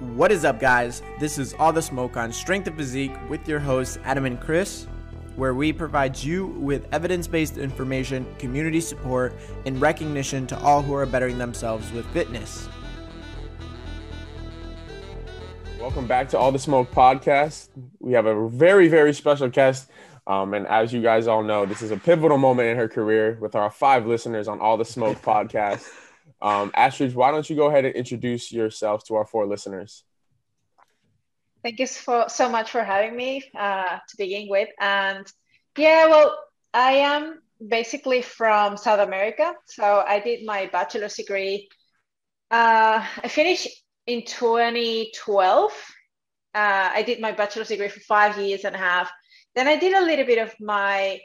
[0.00, 1.02] What is up, guys?
[1.18, 4.86] This is All the Smoke on Strength of Physique with your hosts, Adam and Chris,
[5.34, 9.34] where we provide you with evidence based information, community support,
[9.66, 12.68] and recognition to all who are bettering themselves with fitness.
[15.80, 17.70] Welcome back to All the Smoke podcast.
[17.98, 19.90] We have a very, very special guest.
[20.28, 23.36] Um, and as you guys all know, this is a pivotal moment in her career
[23.40, 25.88] with our five listeners on All the Smoke podcast.
[26.40, 30.04] Um, Astrid, why don't you go ahead and introduce yourself to our four listeners?
[31.62, 34.68] Thank you for, so much for having me uh, to begin with.
[34.78, 35.26] And
[35.76, 36.38] yeah, well,
[36.72, 39.52] I am basically from South America.
[39.66, 41.68] So I did my bachelor's degree.
[42.50, 43.68] Uh, I finished
[44.06, 45.72] in 2012.
[46.54, 49.10] Uh, I did my bachelor's degree for five years and a half.
[49.54, 51.18] Then I did a little bit of my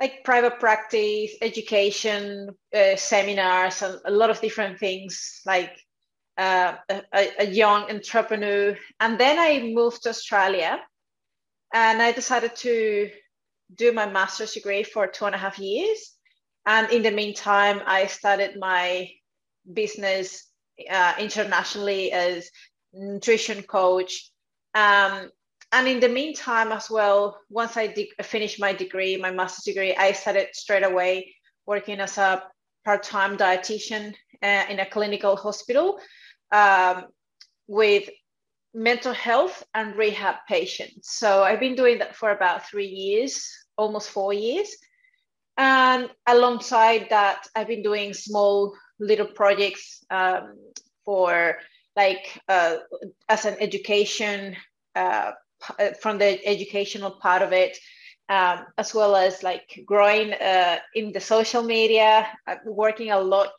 [0.00, 5.72] like private practice, education, uh, seminars, a, a, lot of different things like
[6.36, 8.76] uh, a, a, young entrepreneur.
[8.98, 10.80] And then I moved to Australia
[11.72, 13.10] and I decided to
[13.74, 16.12] do my master's degree for two and a half years.
[16.66, 19.10] And in the meantime, I started my
[19.72, 20.48] business
[20.90, 22.50] uh, internationally as
[22.92, 24.30] nutrition coach.
[24.74, 25.30] Um,
[25.74, 29.94] and in the meantime as well once i de- finished my degree my master's degree
[29.96, 31.34] i started straight away
[31.66, 32.42] working as a
[32.84, 35.98] part-time dietitian uh, in a clinical hospital
[36.52, 37.04] um,
[37.66, 38.08] with
[38.74, 41.16] mental health and rehab patients.
[41.18, 44.68] So i've been doing that for about three years almost four years.
[45.56, 50.56] And alongside that i've been doing small little projects um,
[51.04, 51.58] for
[51.96, 52.76] like uh,
[53.28, 54.56] as an education
[54.96, 55.32] uh,
[56.00, 57.76] from the educational part of it,
[58.28, 63.52] um, as well as like growing uh, in the social media, uh, working a lot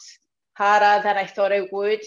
[0.54, 2.02] harder than I thought I would.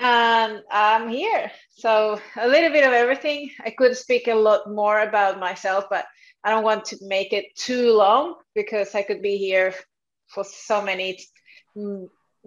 [0.00, 1.50] And I'm here.
[1.70, 3.50] So a little bit of everything.
[3.64, 6.06] I could speak a lot more about myself, but
[6.44, 9.74] I don't want to make it too long because I could be here
[10.28, 11.18] for so many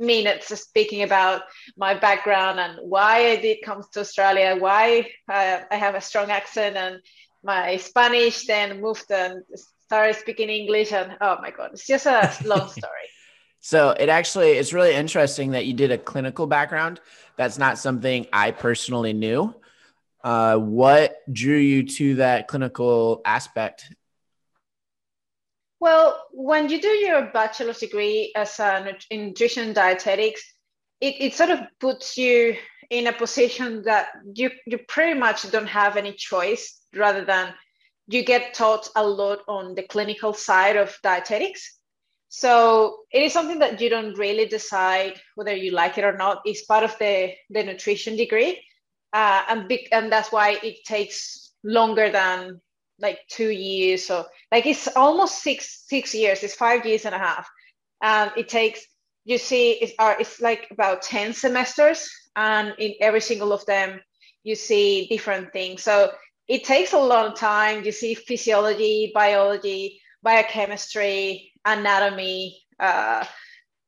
[0.02, 1.44] mm, minutes speaking about
[1.78, 6.32] my background and why I did come to Australia, why uh, I have a strong
[6.32, 7.02] accent and
[7.44, 9.44] my Spanish, then moved and
[9.86, 10.92] started speaking English.
[10.92, 13.08] And oh my God, it's just a long story.
[13.60, 17.00] so it actually, it's really interesting that you did a clinical background.
[17.38, 19.56] That's not something I personally knew.
[20.24, 23.92] Uh, what drew you to that clinical aspect
[25.82, 30.42] well, when you do your bachelor's degree as a nutrition dietetics,
[31.02, 32.56] it, it sort of puts you
[32.92, 37.52] in a position that you, you pretty much don't have any choice rather than
[38.08, 41.80] you get taught a lot on the clinical side of dietetics.
[42.30, 46.42] So it is something that you don't really decide whether you like it or not.
[46.46, 48.64] It's part of the, the nutrition degree.
[49.14, 52.62] Uh, and, and that's why it takes longer than
[53.02, 57.20] like two years so like it's almost six six years it's five years and a
[57.20, 57.50] half.
[58.02, 58.86] And it takes
[59.26, 64.00] you see it's, uh, it's like about 10 semesters and in every single of them
[64.44, 65.84] you see different things.
[65.84, 66.12] So
[66.48, 67.84] it takes a long time.
[67.86, 73.26] You see physiology biology biochemistry anatomy uh,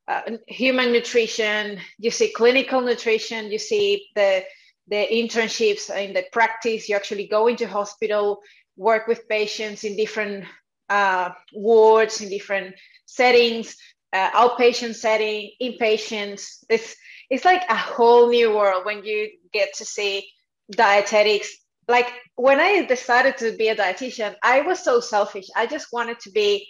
[0.08, 1.80] uh, human nutrition.
[1.98, 3.52] You see clinical nutrition.
[3.52, 4.44] You see the
[4.88, 6.90] the internships in the practice.
[6.90, 8.42] You actually go into hospital
[8.78, 10.46] work with patients in different
[10.90, 12.76] uh, wards, in different
[13.06, 13.76] settings,
[14.12, 16.64] uh, outpatient setting, inpatients.
[16.70, 16.96] It's,
[17.30, 20.28] it's like a whole new world when you get to see
[20.72, 21.50] dietetics.
[21.88, 25.48] Like when I decided to be a dietitian, I was so selfish.
[25.56, 26.68] I just wanted to be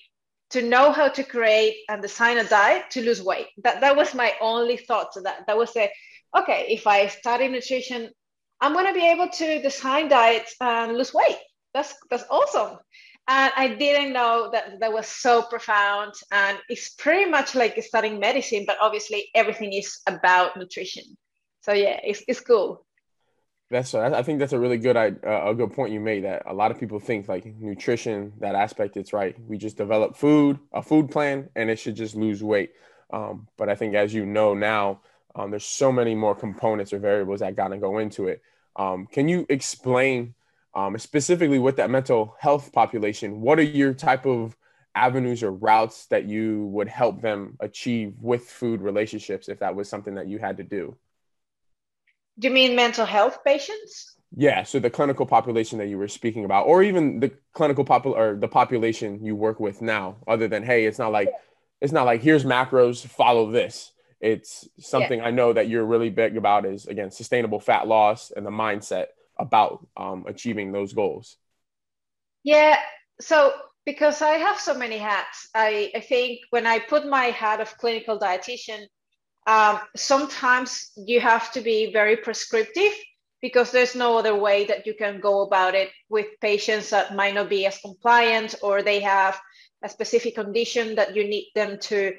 [0.52, 3.47] to know how to create and design a diet to lose weight.
[3.64, 5.46] That that was my only thought to that.
[5.47, 5.90] That was a
[6.35, 8.09] okay, if I study nutrition,
[8.62, 11.38] I'm gonna be able to design diets and lose weight
[11.73, 12.78] that's that's awesome.
[13.28, 16.13] And i didn't know that that was so profound.
[16.31, 21.03] And it's pretty much like studying medicine but obviously everything is about nutrition.
[21.61, 22.85] So yeah it's, it's cool.
[23.72, 26.53] That's I think that's a really good uh, a good point you made that a
[26.53, 29.35] lot of people think like nutrition that aspect it's right.
[29.47, 32.72] We just develop food a food plan and it should just lose weight.
[33.11, 35.02] Um, but I think as you know now
[35.35, 38.41] um, there's so many more components or variables that gotta go into it.
[38.76, 40.35] Um, can you explain
[40.75, 44.55] um, specifically with that mental health population, what are your type of
[44.96, 49.90] avenues or routes that you would help them achieve with food relationships if that was
[49.90, 50.96] something that you had to do?
[52.40, 54.16] Do you mean mental health patients?
[54.35, 58.17] Yeah, so the clinical population that you were speaking about, or even the clinical popul
[58.17, 61.31] or the population you work with now, other than hey, it's not like
[61.81, 63.91] it's not like here's macros, follow this.
[64.19, 65.26] it's something yeah.
[65.26, 69.08] I know that you're really big about is again sustainable fat loss and the mindset
[69.38, 71.38] about um, achieving those goals.
[72.44, 72.78] Yeah.
[73.22, 73.53] So
[73.85, 77.78] because I have so many hats, I, I think when I put my hat of
[77.78, 78.85] clinical dietitian,
[79.46, 82.94] um, sometimes you have to be very prescriptive
[83.41, 87.36] because there's no other way that you can go about it with patients that might
[87.36, 89.38] not be as compliant or they have
[89.84, 92.14] a specific condition that you need them to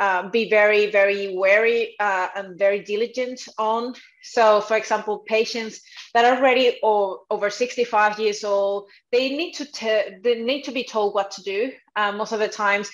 [0.00, 3.94] uh, be very, very wary uh, and very diligent on.
[4.22, 5.82] So, for example, patients
[6.14, 10.72] that are already or over 65 years old, they need to te- they need to
[10.72, 11.72] be told what to do.
[11.94, 12.90] Uh, most of the times,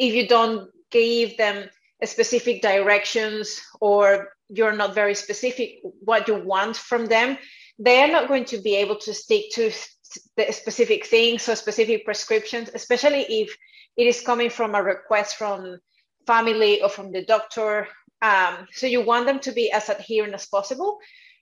[0.00, 1.70] if you don't give them
[2.04, 7.38] specific directions or you're not very specific what you want from them,
[7.78, 9.70] they are not going to be able to stick to
[10.36, 13.56] the specific things or specific prescriptions, especially if
[13.96, 15.78] it is coming from a request from
[16.26, 17.88] family or from the doctor.
[18.22, 20.98] Um, so you want them to be as adherent as possible.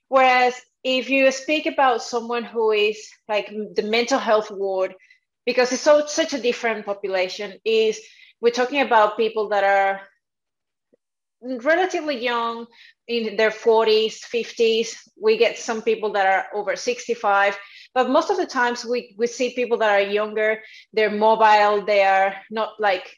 [0.07, 4.95] Whereas if you speak about someone who is like the mental health ward,
[5.45, 7.99] because it's so such a different population, is
[8.41, 10.01] we're talking about people that are
[11.41, 12.65] relatively young
[13.07, 17.57] in their 40s 50s we get some people that are over 65
[17.93, 20.59] but most of the times we, we see people that are younger
[20.91, 23.15] they're mobile they are not like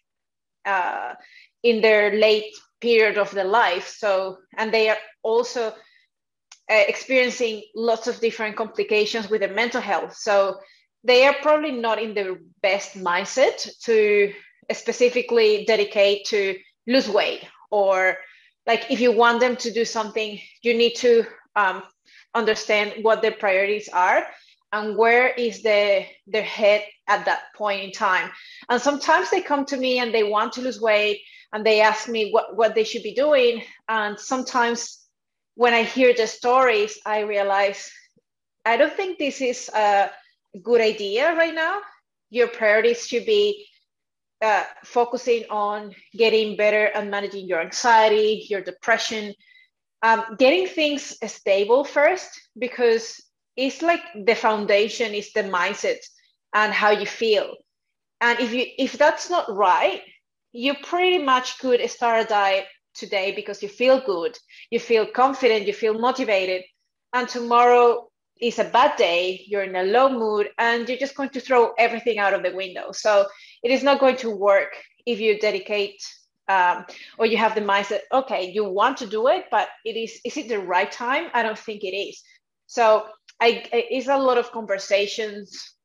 [0.66, 1.14] uh,
[1.64, 3.88] in their late period of their life.
[3.88, 10.16] So and they are also uh, experiencing lots of different complications with their mental health.
[10.16, 10.60] So
[11.04, 14.34] they are probably not in the best mindset to
[14.72, 18.18] specifically dedicate to lose weight or
[18.66, 21.26] like if you want them to do something you need to
[21.56, 21.84] um,
[22.34, 24.26] understand what their priorities are
[24.72, 28.32] and where is the their head at that point in time.
[28.70, 31.22] And sometimes they come to me and they want to lose weight
[31.54, 33.64] and they ask me what, what they should be doing.
[33.88, 35.00] And sometimes
[35.56, 37.92] when i hear the stories i realize
[38.66, 40.10] i don't think this is a
[40.64, 41.80] good idea right now.
[42.30, 43.66] Your priorities should be
[44.42, 49.34] uh, focusing on getting better and managing your anxiety your depression
[50.04, 53.22] um, getting things stable first because
[53.56, 56.00] it's like the foundation is the mindset
[56.54, 57.56] and how you feel.
[58.22, 60.02] And if you if that's not right
[60.52, 64.38] you pretty much could start a diet today because you feel good
[64.70, 66.62] you feel confident you feel motivated
[67.14, 68.12] and tomorrow
[68.42, 71.74] is a bad day you're in a low mood and you're just going to throw
[71.78, 72.92] everything out of the window.
[72.92, 73.28] So
[73.64, 74.74] it is not going to work
[75.06, 76.02] if you dedicate
[76.48, 76.86] um,
[77.18, 80.38] or you have the mindset okay you want to do it but it is is
[80.38, 81.30] it the right time?
[81.34, 82.22] I don't think it is.
[82.66, 83.06] So
[83.40, 85.76] I, it's a lot of conversations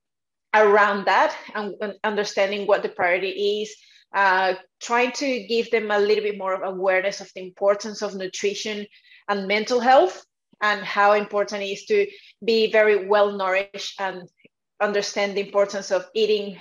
[0.55, 3.75] around that and, and understanding what the priority is,
[4.15, 8.15] uh, trying to give them a little bit more of awareness of the importance of
[8.15, 8.87] nutrition
[9.29, 10.25] and mental health
[10.63, 12.07] and how important it is to
[12.45, 14.29] be very well nourished and
[14.81, 16.57] understand the importance of eating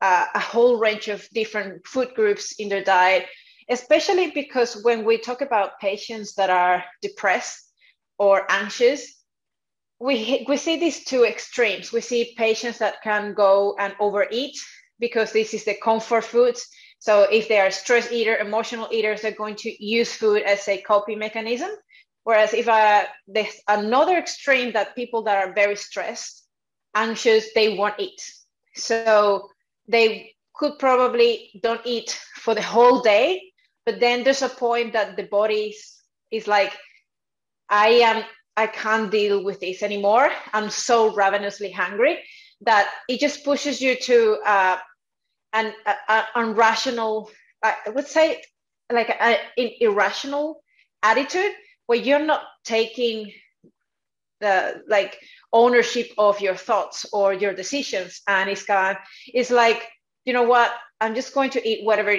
[0.00, 3.26] uh, a whole range of different food groups in their diet,
[3.70, 7.72] especially because when we talk about patients that are depressed
[8.18, 9.14] or anxious,
[9.98, 11.92] we we see these two extremes.
[11.92, 14.56] We see patients that can go and overeat
[14.98, 16.56] because this is the comfort food.
[16.98, 20.78] So if they are stress eater, emotional eaters, they're going to use food as a
[20.78, 21.70] coping mechanism.
[22.24, 26.44] Whereas if uh, there's another extreme that people that are very stressed,
[26.94, 28.20] anxious, they won't eat.
[28.74, 29.48] So
[29.86, 33.52] they could probably don't eat for the whole day,
[33.84, 35.94] but then there's a point that the body is,
[36.30, 36.76] is like,
[37.68, 38.24] I am
[38.56, 40.30] I can't deal with this anymore.
[40.52, 42.22] I'm so ravenously hungry
[42.62, 44.78] that it just pushes you to uh,
[45.52, 47.30] an a, a irrational,
[47.62, 48.42] I would say,
[48.92, 49.38] like an
[49.80, 50.62] irrational
[51.02, 51.52] attitude
[51.86, 53.32] where you're not taking
[54.40, 55.18] the like
[55.52, 59.88] ownership of your thoughts or your decisions, and it's kind, it's like
[60.24, 62.16] you know what, I'm just going to eat whatever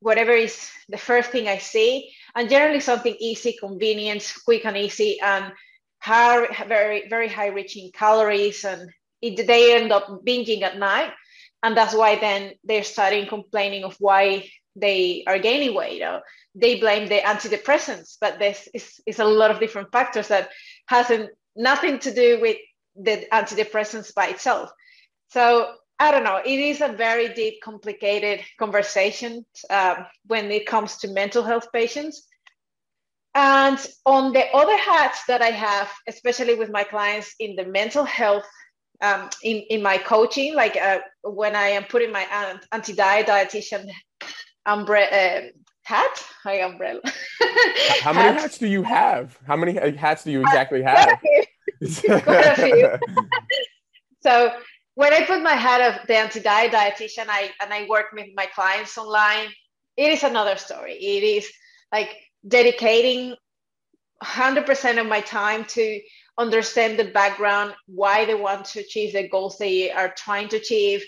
[0.00, 5.20] whatever is the first thing I see, and generally something easy, convenient, quick and easy,
[5.20, 5.52] and
[6.00, 8.90] high, very very high rich in calories, and
[9.20, 11.12] it, they end up binging at night,
[11.62, 16.02] and that's why then they're starting complaining of why they are gaining weight.
[16.02, 16.22] Or
[16.54, 20.50] they blame the antidepressants, but this is, is a lot of different factors that
[20.86, 22.56] hasn't nothing to do with
[22.96, 24.70] the antidepressants by itself.
[25.28, 26.40] So I don't know.
[26.44, 32.26] It is a very deep, complicated conversation um, when it comes to mental health patients.
[33.34, 38.04] And on the other hats that I have, especially with my clients in the mental
[38.04, 38.46] health,
[39.00, 42.26] um, in, in my coaching, like uh, when I am putting my
[42.72, 43.88] anti-diet dietitian
[44.66, 45.48] umbre- uh,
[45.84, 47.00] hat, my umbrella.
[48.00, 48.42] How many hats.
[48.42, 49.38] hats do you have?
[49.46, 51.18] How many hats do you exactly have?
[54.20, 54.52] so
[54.94, 58.46] when I put my hat of the anti-diet dietitian, I and I work with my
[58.46, 59.48] clients online,
[59.96, 60.94] it is another story.
[60.94, 61.48] It is
[61.92, 63.36] like dedicating
[64.22, 66.00] 100% of my time to
[66.38, 71.04] understand the background, why they want to achieve the goals they are trying to achieve.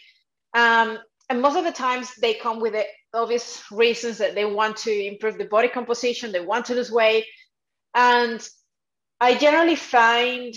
[0.55, 2.85] Um, and most of the times they come with the
[3.15, 7.25] obvious reasons that they want to improve the body composition, they want to lose weight.
[7.95, 8.47] And
[9.21, 10.55] I generally find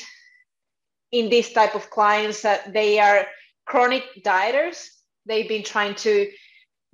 [1.11, 3.27] in this type of clients that they are
[3.65, 4.87] chronic dieters.
[5.25, 6.29] They've been trying to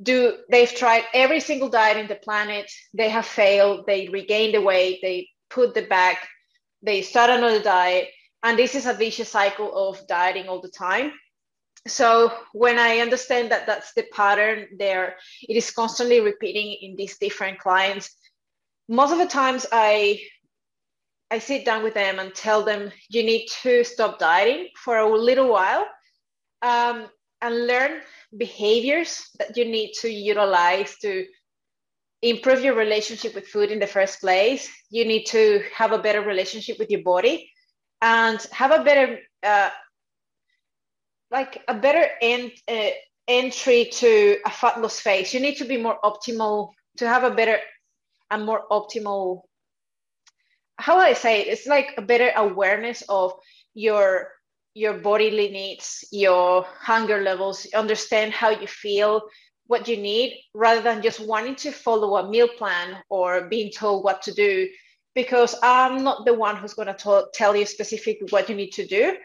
[0.01, 2.69] do, they've tried every single diet in the planet.
[2.93, 3.85] They have failed.
[3.87, 4.99] They regain the weight.
[5.01, 6.27] They put the back.
[6.81, 8.09] They start another diet.
[8.43, 11.11] And this is a vicious cycle of dieting all the time.
[11.87, 17.17] So when I understand that that's the pattern there, it is constantly repeating in these
[17.17, 18.15] different clients.
[18.87, 20.21] Most of the times I
[21.31, 25.15] I sit down with them and tell them you need to stop dieting for a
[25.15, 25.85] little while
[26.63, 27.07] um,
[27.41, 28.01] and learn
[28.35, 31.25] behaviors that you need to utilize to
[32.21, 34.69] improve your relationship with food in the first place.
[34.89, 37.49] You need to have a better relationship with your body
[38.01, 39.69] and have a better, uh,
[41.31, 42.89] like a better end, uh,
[43.27, 45.33] entry to a fat loss phase.
[45.33, 47.59] You need to be more optimal to have a better
[48.31, 49.43] and more optimal
[50.79, 51.47] how I say it?
[51.47, 53.33] It's like a better awareness of
[53.73, 54.31] your
[54.75, 59.23] your bodily needs, your hunger levels, understand how you feel,
[59.69, 64.03] what you need, rather than just wanting to follow a meal plan or being told
[64.03, 64.67] what to do.
[65.15, 68.85] Because I'm not the one who's going to tell you specifically what you need to
[68.85, 69.15] do.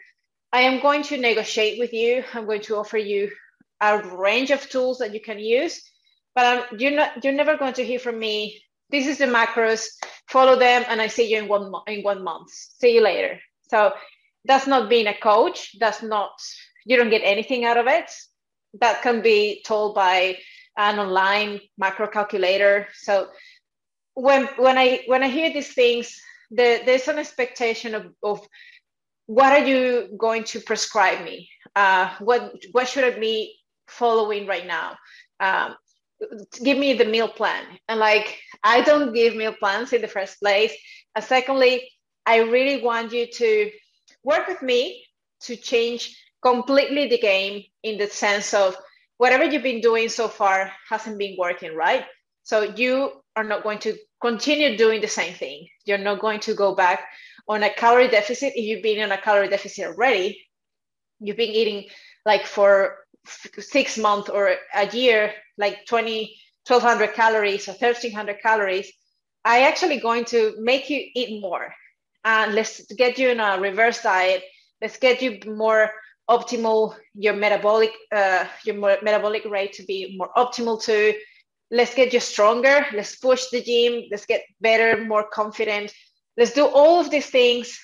[0.53, 2.23] I am going to negotiate with you.
[2.33, 3.31] I'm going to offer you
[3.81, 5.81] a range of tools that you can use,
[6.33, 7.23] but I'm, you're not.
[7.23, 9.87] You're never going to hear from me this is the macros
[10.27, 13.91] follow them and i see you in one in one month see you later so
[14.45, 16.31] that's not being a coach that's not
[16.85, 18.09] you don't get anything out of it
[18.79, 20.37] that can be told by
[20.77, 22.87] an online macro calculator.
[22.93, 23.29] So
[24.13, 26.19] when when i when i hear these things
[26.51, 28.47] the, there's an expectation of, of
[29.25, 31.49] what are you going to prescribe me?
[31.75, 33.55] Uh, what what should i be
[33.87, 34.95] following right now?
[35.39, 35.75] Um,
[36.63, 37.63] give me the meal plan.
[37.87, 40.73] And like i don't give meal plans in the first place.
[41.15, 41.89] And secondly
[42.25, 43.71] i really want you to
[44.23, 45.03] work with me
[45.41, 48.75] to change completely the game in the sense of
[49.17, 52.05] whatever you've been doing so far hasn't been working right
[52.43, 56.53] so you are not going to continue doing the same thing you're not going to
[56.53, 57.05] go back
[57.47, 60.39] on a calorie deficit if you've been on a calorie deficit already
[61.19, 61.89] you've been eating
[62.25, 62.97] like for
[63.59, 66.35] six months or a year, like 20,
[66.67, 68.91] 1200 calories or 1300 calories,
[69.43, 71.73] I actually going to make you eat more.
[72.23, 74.43] And let's get you in a reverse diet.
[74.81, 75.91] Let's get you more
[76.29, 81.13] optimal, your metabolic, uh, your metabolic rate to be more optimal too.
[81.71, 82.85] Let's get you stronger.
[82.93, 84.03] Let's push the gym.
[84.11, 85.93] Let's get better, more confident.
[86.37, 87.77] Let's do all of these things.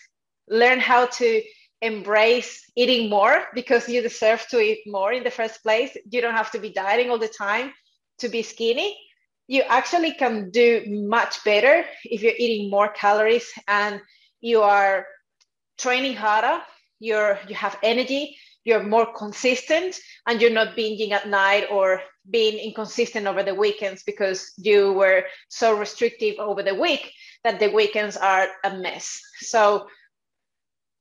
[0.50, 1.42] Learn how to
[1.82, 5.96] embrace eating more because you deserve to eat more in the first place.
[6.10, 7.74] You don't have to be dieting all the time
[8.20, 8.98] to be skinny.
[9.48, 14.00] You actually can do much better if you're eating more calories and
[14.40, 15.06] you are
[15.78, 16.62] training harder,
[17.02, 22.60] you're you have energy, you're more consistent and you're not binging at night or being
[22.60, 27.12] inconsistent over the weekends because you were so restrictive over the week
[27.44, 29.20] that the weekends are a mess.
[29.40, 29.88] So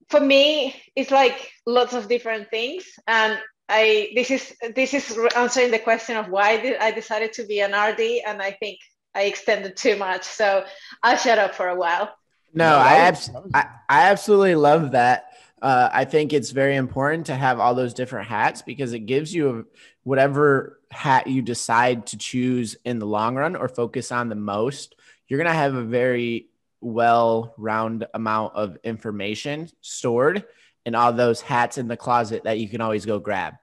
[0.08, 2.84] for me, it's like lots of different things.
[3.06, 3.38] And
[3.68, 7.60] I this is this is answering the question of why did I decided to be
[7.60, 8.78] an RD, and I think
[9.14, 10.24] I extended too much.
[10.24, 10.64] So
[11.02, 12.10] I'll shut up for a while.
[12.52, 15.29] No, I, abs- I, I absolutely love that.
[15.62, 19.34] Uh, I think it's very important to have all those different hats because it gives
[19.34, 19.66] you
[20.04, 24.96] whatever hat you decide to choose in the long run or focus on the most.
[25.28, 26.48] You're going to have a very
[26.80, 30.44] well round amount of information stored
[30.86, 33.54] in all those hats in the closet that you can always go grab.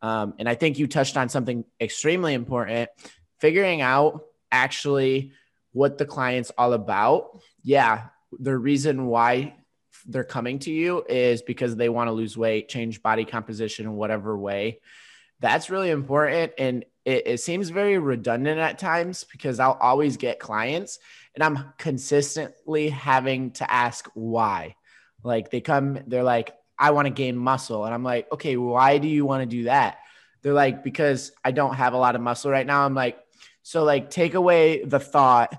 [0.00, 2.88] Um, and I think you touched on something extremely important
[3.40, 5.32] figuring out actually
[5.72, 7.38] what the client's all about.
[7.62, 8.04] Yeah,
[8.38, 9.54] the reason why
[10.08, 13.96] they're coming to you is because they want to lose weight, change body composition in
[13.96, 14.80] whatever way.
[15.40, 16.52] That's really important.
[16.58, 20.98] And it, it seems very redundant at times because I'll always get clients
[21.34, 24.76] and I'm consistently having to ask why.
[25.22, 27.84] Like they come, they're like, I want to gain muscle.
[27.84, 29.98] And I'm like, okay, why do you want to do that?
[30.42, 32.84] They're like, because I don't have a lot of muscle right now.
[32.84, 33.18] I'm like,
[33.62, 35.52] So, like, take away the thought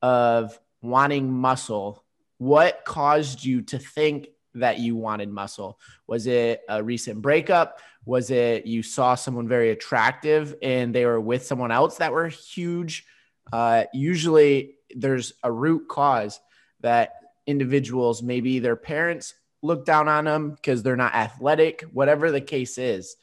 [0.00, 2.01] of wanting muscle.
[2.42, 5.78] What caused you to think that you wanted muscle?
[6.08, 7.78] Was it a recent breakup?
[8.04, 12.26] Was it you saw someone very attractive and they were with someone else that were
[12.26, 13.06] huge?
[13.52, 16.40] Uh, usually, there's a root cause
[16.80, 17.12] that
[17.46, 22.76] individuals, maybe their parents look down on them because they're not athletic, whatever the case
[22.76, 23.14] is.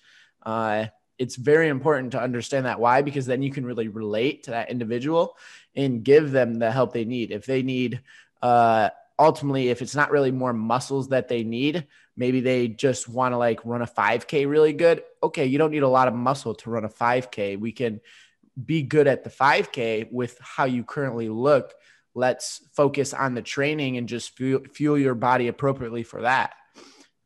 [0.43, 0.85] Uh,
[1.17, 4.71] it's very important to understand that why because then you can really relate to that
[4.71, 5.35] individual
[5.75, 8.01] and give them the help they need if they need
[8.41, 11.85] uh, ultimately if it's not really more muscles that they need
[12.15, 15.83] maybe they just want to like run a 5k really good okay you don't need
[15.83, 17.99] a lot of muscle to run a 5k we can
[18.65, 21.73] be good at the 5k with how you currently look
[22.15, 26.53] let's focus on the training and just fuel, fuel your body appropriately for that.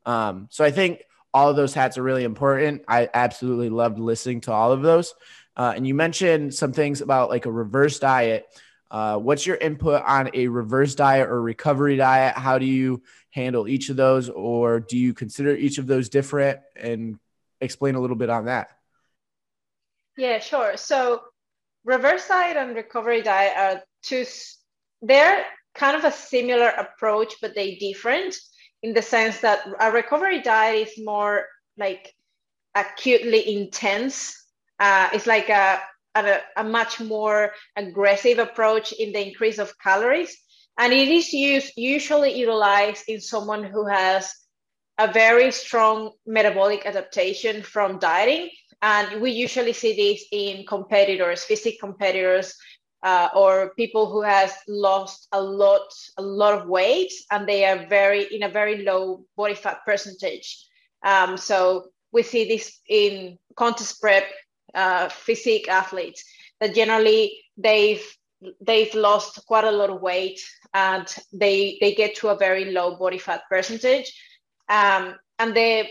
[0.05, 2.83] Um, so I think all of those hats are really important.
[2.87, 5.13] I absolutely loved listening to all of those.
[5.55, 8.45] Uh, and you mentioned some things about like a reverse diet.
[8.93, 12.37] Uh, what's your input on a reverse diet or recovery diet?
[12.37, 16.59] How do you handle each of those, or do you consider each of those different?
[16.75, 17.17] And
[17.59, 18.69] explain a little bit on that.
[20.15, 20.77] Yeah, sure.
[20.77, 21.21] So,
[21.83, 24.25] reverse diet and recovery diet are two
[25.01, 28.35] they're kind of a similar approach, but they're different
[28.83, 31.47] in the sense that a recovery diet is more
[31.77, 32.13] like
[32.75, 34.45] acutely intense.
[34.79, 35.81] Uh, it's like a,
[36.15, 40.37] a, a much more aggressive approach in the increase of calories.
[40.77, 44.33] And it is used, usually utilized in someone who has
[44.97, 48.49] a very strong metabolic adaptation from dieting.
[48.81, 52.55] And we usually see this in competitors, physique competitors
[53.03, 57.85] uh, or people who has lost a lot a lot of weight and they are
[57.87, 60.65] very in a very low body fat percentage
[61.05, 64.23] um, so we see this in contest prep
[64.73, 66.23] uh, physique athletes
[66.59, 68.05] that generally they've
[68.61, 70.39] they've lost quite a lot of weight
[70.73, 74.13] and they they get to a very low body fat percentage
[74.69, 75.87] um, and the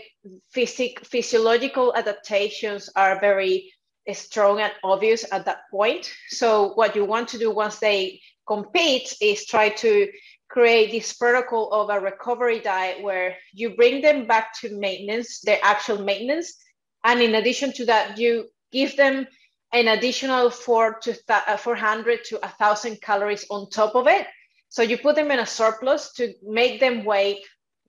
[0.51, 3.73] physic, physiological adaptations are very
[4.11, 6.11] strong and obvious at that point.
[6.29, 10.09] So what you want to do once they compete is try to
[10.49, 15.59] create this protocol of a recovery diet where you bring them back to maintenance, their
[15.63, 16.55] actual maintenance.
[17.03, 19.27] And in addition to that, you give them
[19.71, 24.27] an additional four to th- uh, 400 to 1,000 calories on top of it.
[24.69, 27.39] So you put them in a surplus to make them weight,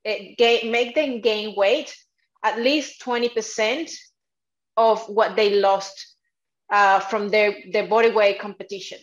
[0.06, 1.94] uh, gain, make them gain weight
[2.44, 3.90] at least 20%
[4.76, 6.14] of what they lost
[6.70, 8.98] uh, from their, their body weight competition.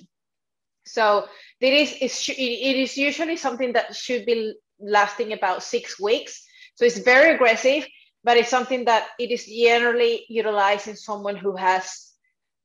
[0.86, 1.28] So
[1.60, 6.46] it is, it is usually something that should be lasting about six weeks.
[6.76, 7.88] So it's very aggressive,
[8.24, 12.12] but it's something that it is generally utilized in someone who has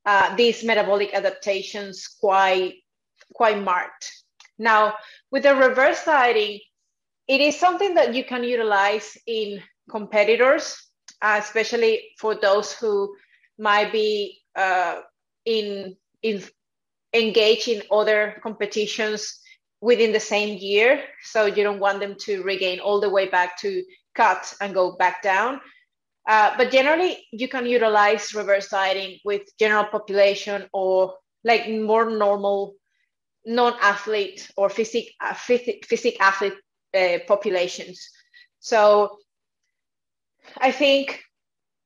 [0.04, 2.74] uh, these metabolic adaptations quite,
[3.34, 4.12] quite marked.
[4.58, 4.94] Now,
[5.30, 6.60] with the reverse dieting,
[7.28, 10.76] it is something that you can utilize in competitors,
[11.20, 13.16] uh, especially for those who
[13.58, 15.00] might be uh,
[15.44, 16.42] in in
[17.12, 19.40] engage in other competitions
[19.80, 21.02] within the same year.
[21.22, 23.82] So you don't want them to regain all the way back to
[24.16, 25.60] cut and go back down.
[26.28, 32.74] Uh, but generally, you can utilize reverse dieting with general population or like more normal
[33.44, 36.54] non-athlete or physique, uh, physique, athlete
[36.94, 38.10] uh, populations.
[38.58, 39.18] So
[40.58, 41.22] I think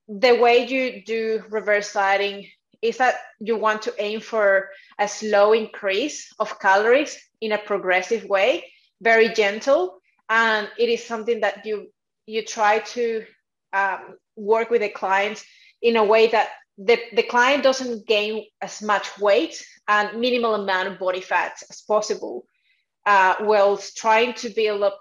[0.09, 2.49] the way you do reverse dieting
[2.81, 8.25] is that you want to aim for a slow increase of calories in a progressive
[8.25, 11.89] way, very gentle, and it is something that you
[12.31, 13.25] you try to
[13.73, 15.45] um, work with the clients
[15.83, 20.89] in a way that the, the client doesn't gain as much weight and minimal amount
[20.89, 22.47] of body fat as possible,
[23.05, 24.99] uh, whilst trying to build up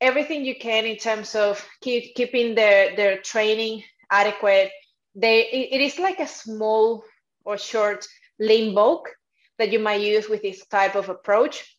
[0.00, 4.70] everything you can in terms of keep, keeping their, their training adequate.
[5.14, 7.04] They it is like a small
[7.44, 8.06] or short
[8.38, 9.10] lean bulk
[9.58, 11.76] that you might use with this type of approach.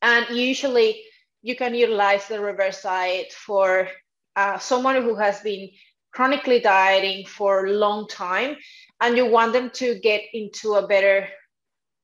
[0.00, 1.02] And usually
[1.42, 3.88] you can utilize the reverse diet for
[4.36, 5.68] uh, someone who has been
[6.12, 8.56] chronically dieting for a long time
[9.00, 11.28] and you want them to get into a better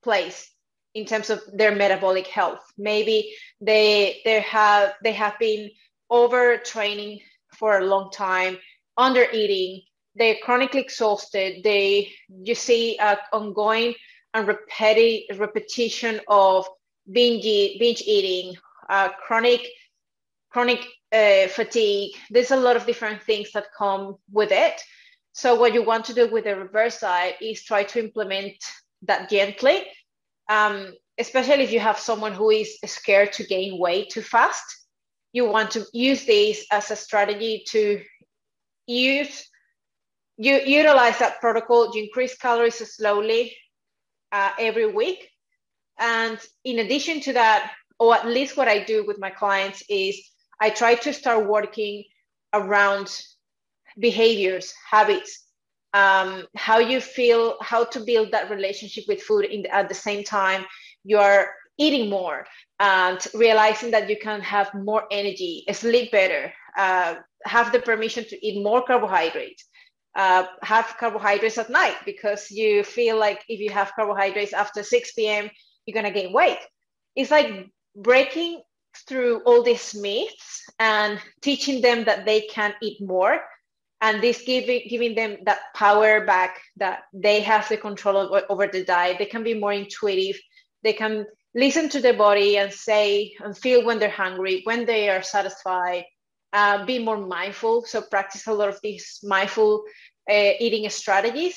[0.03, 0.51] place
[0.95, 5.71] in terms of their metabolic health maybe they they have they have been
[6.11, 7.21] overtraining
[7.59, 8.57] for a long time
[8.97, 9.83] under eating,
[10.17, 11.63] they're chronically exhausted.
[11.63, 13.95] They you see uh, ongoing
[14.35, 16.67] and repetitive repetition of
[17.11, 17.45] binge
[17.79, 18.57] binge eating,
[18.89, 19.67] uh, chronic
[20.51, 22.15] chronic uh, fatigue.
[22.31, 24.81] There's a lot of different things that come with it.
[25.33, 28.57] So what you want to do with the reverse diet is try to implement
[29.03, 29.87] that gently.
[30.49, 34.65] Um, especially if you have someone who is scared to gain weight too fast,
[35.33, 38.01] you want to use this as a strategy to
[38.87, 39.49] use
[40.39, 41.95] you utilize that protocol.
[41.95, 43.57] You increase calories slowly
[44.31, 45.29] uh, every week,
[45.99, 50.21] and in addition to that, or at least what I do with my clients is
[50.61, 52.05] I try to start working
[52.53, 53.11] around
[53.99, 55.45] behaviors, habits,
[55.95, 59.95] um, how you feel, how to build that relationship with food in the, at the
[59.95, 60.65] same time
[61.05, 62.45] you are eating more
[62.81, 68.47] and realizing that you can have more energy, sleep better, uh, have the permission to
[68.47, 69.65] eat more carbohydrates,
[70.17, 75.13] uh, have carbohydrates at night because you feel like if you have carbohydrates after 6
[75.13, 75.49] p.m.,
[75.87, 76.59] you're to gain weight.
[77.17, 77.69] It's like
[78.03, 78.63] breaking
[79.07, 83.41] through all these myths and teaching them that they can eat more.
[84.01, 88.67] And this giving giving them that power back that they have the control over, over
[88.69, 89.19] the diet.
[89.19, 90.41] They can be more intuitive.
[90.85, 95.09] They can listen to their body and say and feel when they're hungry when they
[95.09, 96.05] are satisfied
[96.53, 97.85] uh, be more mindful.
[97.85, 99.85] So practice a lot of these mindful
[100.31, 101.57] uh, eating strategies.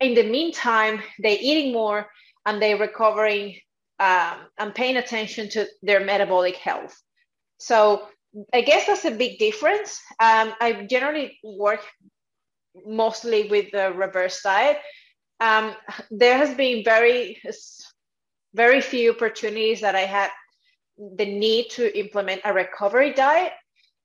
[0.00, 2.08] In the meantime they're eating more
[2.46, 3.56] and they're recovering
[4.00, 7.00] um, and paying attention to their metabolic health
[7.58, 8.08] so
[8.52, 10.00] I guess that's a big difference.
[10.20, 11.80] Um, I generally work
[12.86, 14.78] mostly with the reverse diet.
[15.40, 15.74] Um,
[16.10, 17.40] there has been very,
[18.54, 20.30] very few opportunities that I had
[20.98, 23.52] the need to implement a recovery diet.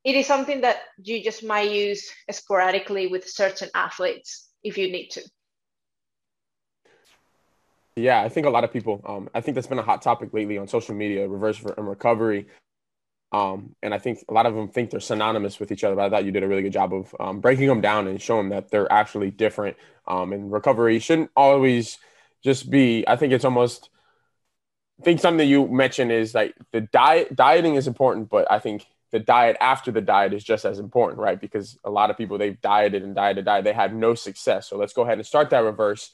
[0.04, 5.10] It is something that you just might use sporadically with certain athletes if you need
[5.10, 5.22] to.
[8.00, 9.02] Yeah, I think a lot of people.
[9.06, 12.48] Um, I think that's been a hot topic lately on social media: reverse and recovery.
[13.32, 15.96] Um, and I think a lot of them think they're synonymous with each other.
[15.96, 18.22] But I thought you did a really good job of um, breaking them down and
[18.22, 19.78] showing that they're actually different.
[20.08, 22.00] Um, and recovery shouldn't always
[22.44, 23.06] just be.
[23.08, 23.90] I think it's almost.
[25.00, 27.36] I think something you mentioned is like the diet.
[27.36, 31.20] Dieting is important, but I think the diet after the diet is just as important,
[31.20, 31.40] right?
[31.40, 34.70] Because a lot of people they've dieted and dieted, dieted, they had no success.
[34.70, 36.12] So let's go ahead and start that reverse,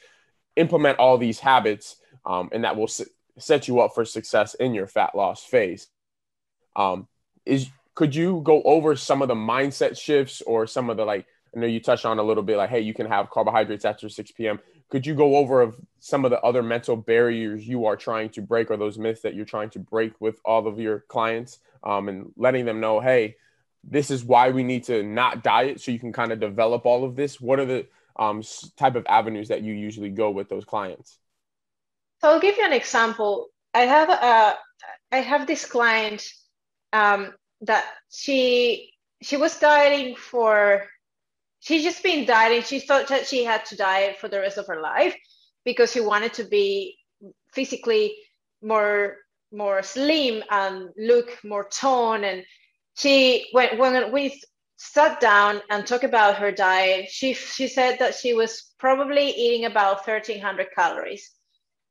[0.55, 2.89] implement all these habits, um, and that will
[3.37, 5.87] set you up for success in your fat loss phase.
[6.75, 7.07] Um,
[7.45, 11.25] is could you go over some of the mindset shifts or some of the like?
[11.55, 14.09] I know you touched on a little bit, like, hey, you can have carbohydrates after
[14.09, 14.59] 6 p.m.
[14.89, 18.41] Could you go over of some of the other mental barriers you are trying to
[18.41, 22.09] break, or those myths that you're trying to break with all of your clients, um,
[22.09, 23.37] and letting them know, hey,
[23.83, 27.05] this is why we need to not diet, so you can kind of develop all
[27.05, 27.39] of this.
[27.39, 27.87] What are the
[28.17, 28.41] um,
[28.77, 31.17] type of avenues that you usually go with those clients?
[32.21, 33.47] So I'll give you an example.
[33.73, 34.55] I have a,
[35.11, 36.25] I have this client
[36.93, 40.85] um, that she she was dieting for
[41.59, 44.67] she's just been dieting she thought that she had to diet for the rest of
[44.67, 45.15] her life
[45.63, 46.97] because she wanted to be
[47.53, 48.15] physically
[48.61, 49.17] more
[49.51, 52.43] more slim and look more toned and
[52.95, 54.41] she when when we
[54.77, 57.09] sat down and talked about her diet.
[57.09, 61.31] She she said that she was probably eating about 1300 calories.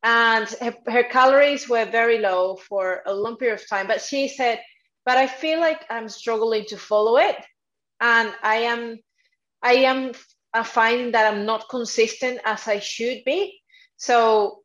[0.02, 4.28] And her, her calories were very low for a long period of time but she
[4.28, 4.60] said
[5.04, 7.36] but I feel like I'm struggling to follow it,
[8.00, 8.98] and I am,
[9.62, 10.12] I am
[10.64, 13.60] finding that I'm not consistent as I should be.
[13.96, 14.62] So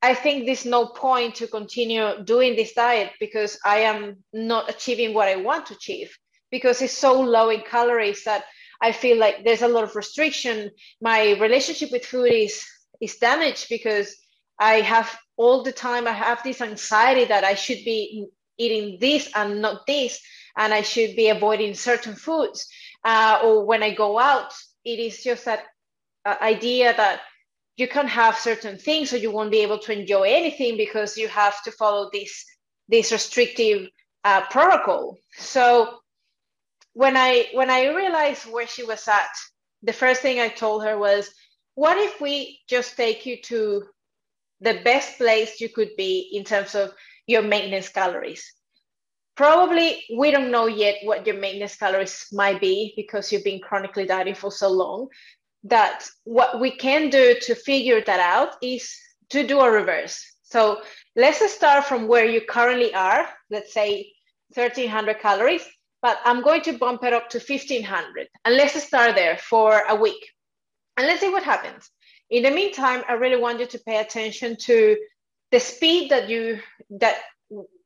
[0.00, 5.14] I think there's no point to continue doing this diet because I am not achieving
[5.14, 6.16] what I want to achieve
[6.50, 8.44] because it's so low in calories that
[8.80, 10.70] I feel like there's a lot of restriction.
[11.00, 12.64] My relationship with food is
[13.00, 14.14] is damaged because
[14.58, 18.26] I have all the time I have this anxiety that I should be
[18.58, 20.20] eating this and not this,
[20.56, 22.66] and I should be avoiding certain foods.
[23.04, 24.52] Uh, or when I go out,
[24.84, 25.64] it is just that
[26.24, 27.20] uh, idea that
[27.76, 31.28] you can't have certain things or you won't be able to enjoy anything because you
[31.28, 32.44] have to follow this
[32.88, 33.88] this restrictive
[34.24, 35.18] uh, protocol.
[35.36, 35.98] So
[36.96, 39.34] when I when I realized where she was at,
[39.82, 41.30] the first thing I told her was,
[41.74, 43.84] "What if we just take you to
[44.60, 46.94] the best place you could be in terms of
[47.26, 48.42] your maintenance calories.
[49.36, 54.06] Probably we don't know yet what your maintenance calories might be because you've been chronically
[54.06, 55.08] dieting for so long.
[55.64, 58.90] That what we can do to figure that out is
[59.30, 60.24] to do a reverse.
[60.44, 60.80] So
[61.16, 64.12] let's start from where you currently are, let's say
[64.54, 65.66] 1300 calories,
[66.02, 68.28] but I'm going to bump it up to 1500.
[68.44, 70.30] And let's start there for a week.
[70.96, 71.90] And let's see what happens.
[72.30, 74.96] In the meantime, I really want you to pay attention to
[75.52, 77.16] the speed that you that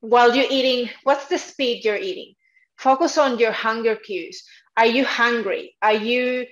[0.01, 2.33] while you're eating what's the speed you're eating
[2.79, 4.43] focus on your hunger cues
[4.79, 6.47] are you hungry are you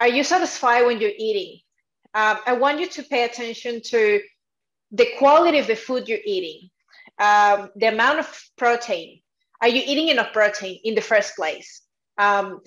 [0.00, 1.58] are you satisfied when you're eating
[2.14, 4.18] um, i want you to pay attention to
[4.92, 6.70] the quality of the food you're eating,
[7.18, 9.20] um, the amount of protein.
[9.60, 11.82] Are you eating enough protein in the first place?
[12.18, 12.60] Um,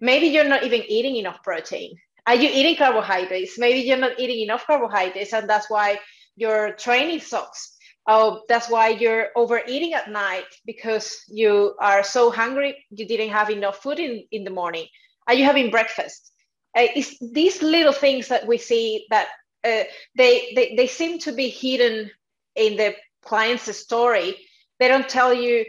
[0.00, 1.96] maybe you're not even eating enough protein.
[2.26, 3.58] Are you eating carbohydrates?
[3.58, 5.98] Maybe you're not eating enough carbohydrates, and that's why
[6.36, 7.76] your training sucks.
[8.08, 12.84] Oh, that's why you're overeating at night because you are so hungry.
[12.90, 14.86] You didn't have enough food in, in the morning.
[15.26, 16.32] Are you having breakfast?
[16.76, 19.28] Uh, it's these little things that we see that
[19.64, 19.84] uh,
[20.16, 22.10] they, they they seem to be hidden
[22.54, 24.36] in the client's story.
[24.78, 25.64] They don't tell you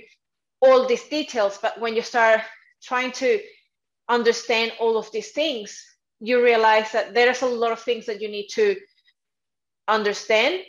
[0.61, 2.41] all these details, but when you start
[2.81, 3.39] trying to
[4.09, 5.83] understand all of these things,
[6.19, 8.75] you realize that there's a lot of things that you need to
[9.87, 10.61] understand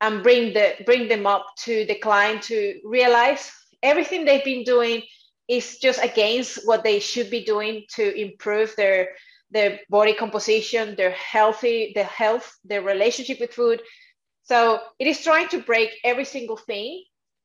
[0.00, 3.52] and bring the bring them up to the client to realize
[3.82, 5.02] everything they've been doing
[5.46, 9.08] is just against what they should be doing to improve their
[9.50, 13.80] their body composition, their healthy, their health, their relationship with food.
[14.42, 17.04] So it is trying to break every single thing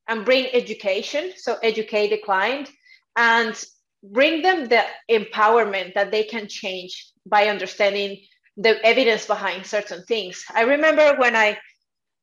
[0.09, 1.31] and bring education.
[1.37, 2.69] So educate the client
[3.15, 3.55] and
[4.03, 8.17] bring them the empowerment that they can change by understanding
[8.57, 10.43] the evidence behind certain things.
[10.53, 11.57] I remember when I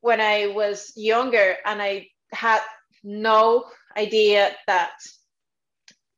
[0.01, 2.61] when I was younger and I had
[3.03, 3.65] no
[3.97, 4.93] idea that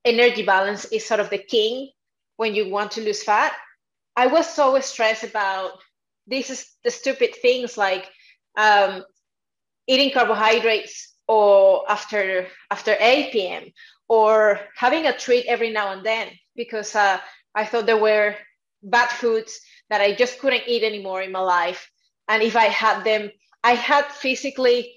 [0.05, 1.91] energy balance is sort of the king
[2.37, 3.53] when you want to lose fat.
[4.17, 5.73] I was so stressed about
[6.27, 8.11] this is the stupid things like
[8.57, 9.05] um,
[9.87, 13.65] eating carbohydrates or after after 8 p.m.
[14.09, 17.19] or having a treat every now and then because uh,
[17.55, 18.35] I thought there were
[18.83, 19.61] bad foods
[19.91, 21.91] that I just couldn't eat anymore in my life.
[22.29, 23.31] And if I had them,
[23.63, 24.95] I had physically,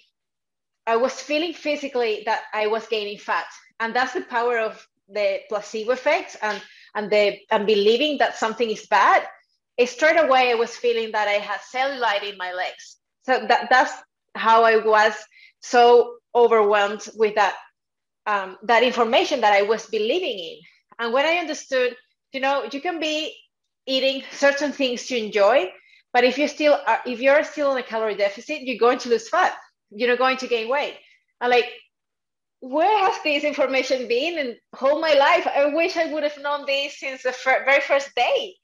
[0.87, 3.45] I was feeling physically that I was gaining fat.
[3.79, 6.61] And that's the power of the placebo effect and,
[6.95, 9.27] and the and believing that something is bad.
[9.85, 12.97] Straight away I was feeling that I had cellulite in my legs.
[13.23, 13.93] So that, that's
[14.35, 15.13] how I was
[15.61, 17.55] so overwhelmed with that
[18.27, 20.57] um, that information that I was believing in.
[20.99, 21.95] And when I understood,
[22.33, 23.35] you know, you can be
[23.87, 25.71] eating certain things to enjoy,
[26.13, 29.09] but if you still are, if you're still in a calorie deficit, you're going to
[29.09, 29.55] lose fat.
[29.89, 30.95] You're not going to gain weight.
[31.39, 31.65] And like,
[32.59, 35.47] where has this information been in all my life?
[35.47, 38.55] I wish I would have known this since the fir- very first day.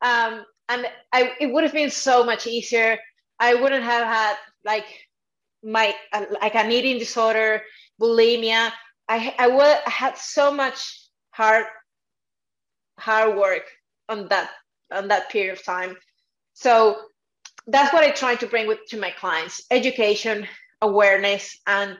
[0.00, 2.96] Um, and I, it would have been so much easier.
[3.38, 4.86] I wouldn't have had like
[5.62, 7.62] my uh, like an eating disorder,
[8.00, 8.72] bulimia.
[9.08, 9.48] I I,
[9.86, 11.66] I had so much hard
[12.98, 13.64] hard work
[14.08, 14.50] on that
[14.92, 15.96] on that period of time
[16.54, 16.96] so
[17.66, 20.46] that's what I try to bring with to my clients: education,
[20.80, 21.98] awareness, and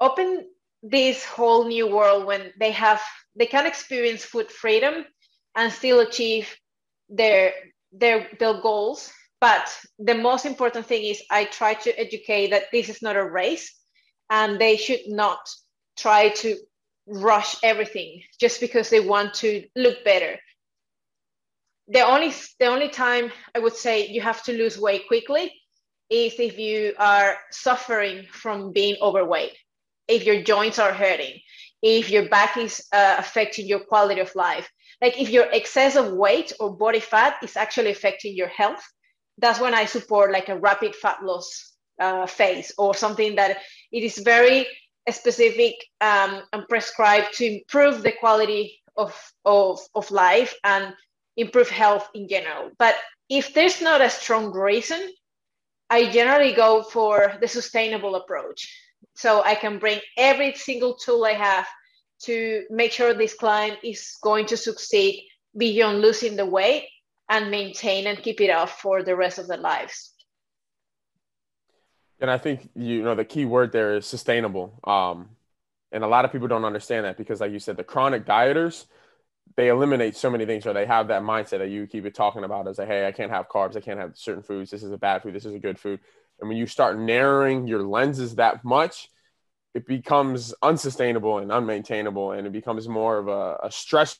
[0.00, 0.46] open
[0.82, 3.00] this whole new world when they have
[3.36, 5.04] they can experience food freedom
[5.54, 6.54] and still achieve
[7.08, 7.52] their
[7.92, 9.12] their their goals.
[9.40, 9.68] But
[9.98, 13.72] the most important thing is I try to educate that this is not a race,
[14.30, 15.38] and they should not
[15.96, 16.56] try to
[17.06, 20.38] rush everything just because they want to look better
[21.88, 25.52] the only the only time I would say you have to lose weight quickly
[26.10, 29.52] is if you are suffering from being overweight,
[30.08, 31.40] if your joints are hurting,
[31.82, 34.68] if your back is uh, affecting your quality of life,
[35.00, 38.84] like if your excess of weight or body fat is actually affecting your health.
[39.38, 43.58] That's when I support like a rapid fat loss uh, phase or something that
[43.92, 44.66] it is very
[45.10, 50.94] specific um, and prescribed to improve the quality of, of, of life and
[51.36, 52.70] improve health in general.
[52.78, 52.96] But
[53.28, 55.10] if there's not a strong reason,
[55.90, 58.72] I generally go for the sustainable approach.
[59.14, 61.66] So I can bring every single tool I have
[62.22, 66.88] to make sure this client is going to succeed beyond losing the weight
[67.28, 70.12] and maintain and keep it off for the rest of their lives.
[72.20, 74.80] And I think you know the key word there is sustainable.
[74.84, 75.30] Um,
[75.92, 78.86] and a lot of people don't understand that because, like you said, the chronic dieters
[79.54, 82.44] they eliminate so many things or they have that mindset that you keep it talking
[82.44, 84.90] about as a hey i can't have carbs i can't have certain foods this is
[84.90, 86.00] a bad food this is a good food
[86.40, 89.08] and when you start narrowing your lenses that much
[89.74, 94.18] it becomes unsustainable and unmaintainable and it becomes more of a, a stress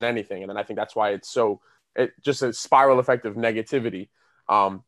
[0.00, 1.60] than anything and then i think that's why it's so
[1.96, 4.08] it just a spiral effect of negativity.
[4.48, 4.84] Um,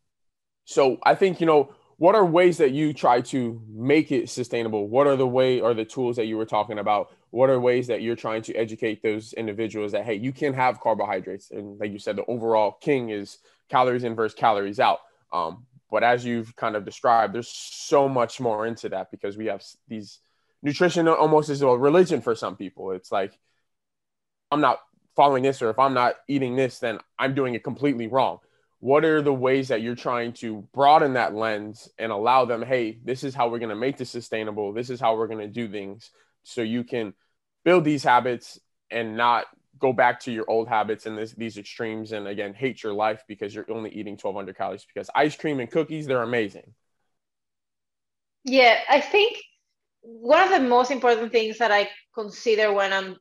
[0.69, 4.87] so i think you know what are ways that you try to make it sustainable?
[4.87, 7.11] What are the way or the tools that you were talking about?
[7.31, 10.81] What are ways that you're trying to educate those individuals that hey you can have
[10.81, 11.51] carbohydrates?
[11.51, 15.01] And like you said the overall king is calories in versus calories out.
[15.33, 19.47] Um, but as you've kind of described there's so much more into that because we
[19.47, 20.21] have these
[20.63, 22.93] nutrition almost is a religion for some people.
[22.93, 23.37] It's like
[24.51, 24.79] i'm not
[25.19, 28.39] following this or if i'm not eating this then i'm doing it completely wrong.
[28.79, 33.01] What are the ways that you're trying to broaden that lens and allow them hey
[33.05, 35.53] this is how we're going to make this sustainable this is how we're going to
[35.61, 36.11] do things
[36.45, 37.15] so you can
[37.65, 38.61] build these habits
[38.93, 39.47] and not
[39.81, 43.25] go back to your old habits and this, these extremes and again hate your life
[43.27, 46.75] because you're only eating 1200 calories because ice cream and cookies they're amazing.
[48.45, 49.37] Yeah i think
[50.03, 53.17] one of the most important things that i consider when i'm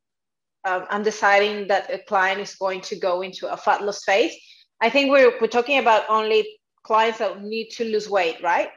[0.67, 4.33] um, i'm deciding that a client is going to go into a fat loss phase.
[4.81, 6.47] I think we're, we're talking about only
[6.83, 8.69] clients that need to lose weight right?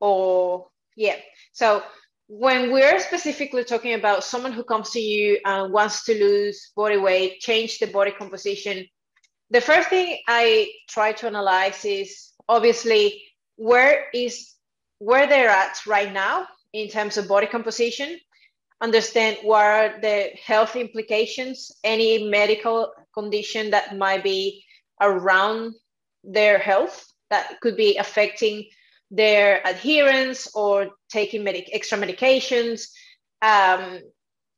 [0.00, 1.16] Or yeah.
[1.52, 1.82] So
[2.28, 6.96] when we're specifically talking about someone who comes to you and wants to lose body
[6.96, 8.86] weight, change the body composition,
[9.50, 13.22] the first thing I try to analyze is obviously
[13.56, 14.54] where is
[14.98, 18.18] where they're at right now in terms of body composition,
[18.80, 24.64] understand what are the health implications, any medical condition that might be
[25.00, 25.74] around
[26.24, 28.66] their health that could be affecting
[29.10, 32.88] their adherence or taking medic- extra medications,
[33.42, 34.00] um,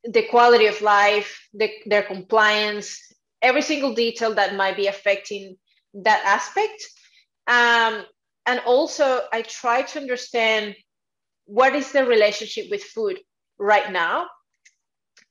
[0.03, 2.99] the quality of life, the, their compliance,
[3.41, 5.57] every single detail that might be affecting
[5.93, 6.83] that aspect.
[7.47, 8.05] Um,
[8.45, 10.75] and also, I try to understand
[11.45, 13.19] what is the relationship with food
[13.59, 14.27] right now,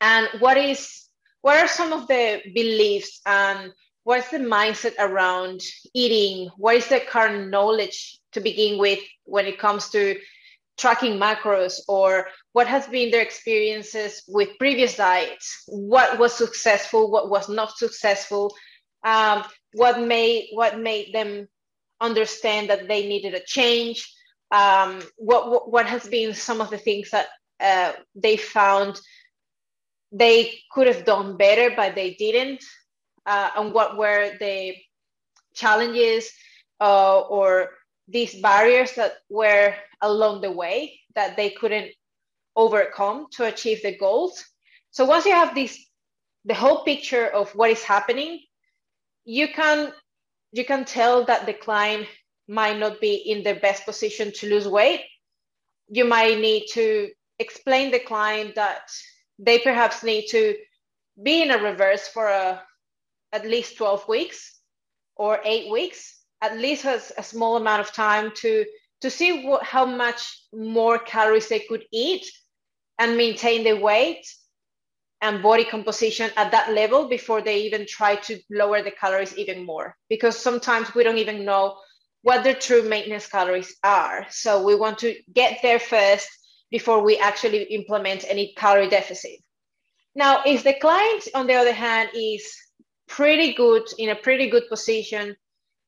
[0.01, 1.07] and what is
[1.43, 3.73] what are some of the beliefs and
[4.05, 5.61] what's the mindset around
[5.95, 6.51] eating?
[6.57, 10.19] What is the current knowledge to begin with when it comes to
[10.77, 11.81] tracking macros?
[11.89, 15.65] Or what has been their experiences with previous diets?
[15.67, 17.11] What was successful?
[17.11, 18.55] What was not successful?
[19.05, 21.49] Um, what made what made them
[22.01, 24.13] understand that they needed a change?
[24.53, 27.29] Um, what, what, what has been some of the things that
[27.63, 29.01] uh, they found
[30.11, 32.63] they could have done better but they didn't
[33.27, 34.75] uh, and what were the
[35.55, 36.31] challenges
[36.81, 37.71] uh, or
[38.09, 41.91] these barriers that were along the way that they couldn't
[42.57, 44.45] overcome to achieve the goals.
[44.91, 45.79] So once you have this,
[46.45, 48.41] the whole picture of what is happening,
[49.25, 49.93] you can
[50.53, 52.07] you can tell that the client
[52.47, 55.01] might not be in the best position to lose weight.
[55.89, 58.91] You might need to explain the client that
[59.39, 60.57] they perhaps need to
[61.23, 62.63] be in a reverse for a,
[63.33, 64.59] at least 12 weeks
[65.17, 68.65] or eight weeks at least has a small amount of time to
[69.01, 72.25] to see what, how much more calories they could eat
[72.99, 74.25] and maintain their weight
[75.21, 79.67] and body composition at that level before they even try to lower the calories even
[79.67, 79.97] more.
[80.09, 81.79] Because sometimes we don't even know
[82.23, 84.27] what their true maintenance calories are.
[84.31, 86.29] So we want to get there first
[86.73, 89.39] before we actually implement any calorie deficit
[90.17, 92.43] now if the client on the other hand is
[93.07, 95.37] pretty good in a pretty good position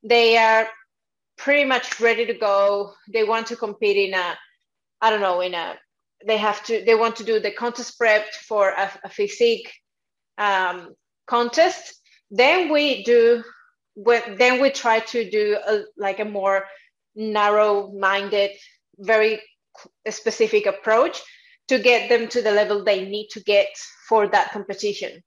[0.05, 0.69] they are
[1.37, 2.93] pretty much ready to go.
[3.13, 4.37] They want to compete in a,
[5.01, 5.77] I don't know, in a,
[6.27, 9.73] they have to, they want to do the contest prep for a, a physique
[10.39, 10.95] um,
[11.27, 12.01] contest.
[12.31, 13.43] Then we do,
[13.97, 16.65] then we try to do a, like a more
[17.15, 18.51] narrow-minded,
[18.99, 19.41] very
[20.11, 21.21] specific approach
[21.69, 23.69] to get them to the level they need to get
[24.09, 25.23] for that competition.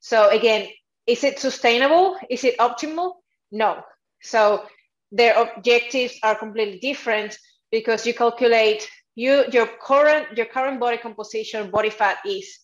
[0.00, 0.68] So again,
[1.06, 2.16] is it sustainable?
[2.28, 3.14] Is it optimal?
[3.52, 3.82] No,
[4.22, 4.64] so
[5.12, 7.38] their objectives are completely different
[7.70, 12.58] because you calculate you your current your current body composition body fat is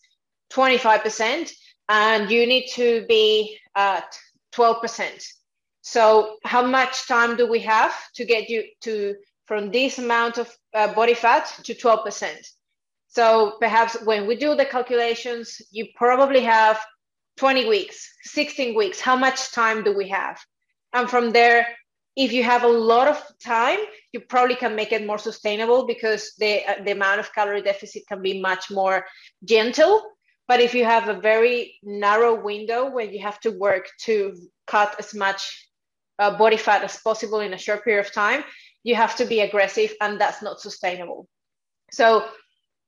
[0.53, 1.51] 25%
[1.89, 4.17] and you need to be at
[4.55, 5.27] 12%.
[5.81, 10.51] So how much time do we have to get you to from this amount of
[10.75, 12.27] uh, body fat to 12%?
[13.09, 16.81] So perhaps when we do the calculations, you probably have
[17.37, 19.01] 20 weeks, 16 weeks.
[19.01, 20.41] How much time do we have?
[20.93, 21.67] And from there,
[22.17, 23.79] if you have a lot of time,
[24.13, 28.03] you probably can make it more sustainable because the, uh, the amount of calorie deficit
[28.07, 29.07] can be much more
[29.45, 30.03] gentle.
[30.49, 34.95] But if you have a very narrow window where you have to work to cut
[34.99, 35.69] as much
[36.19, 38.45] uh, body fat as possible in a short period of time,
[38.85, 41.29] you have to be aggressive and that's not sustainable.
[41.91, 42.25] So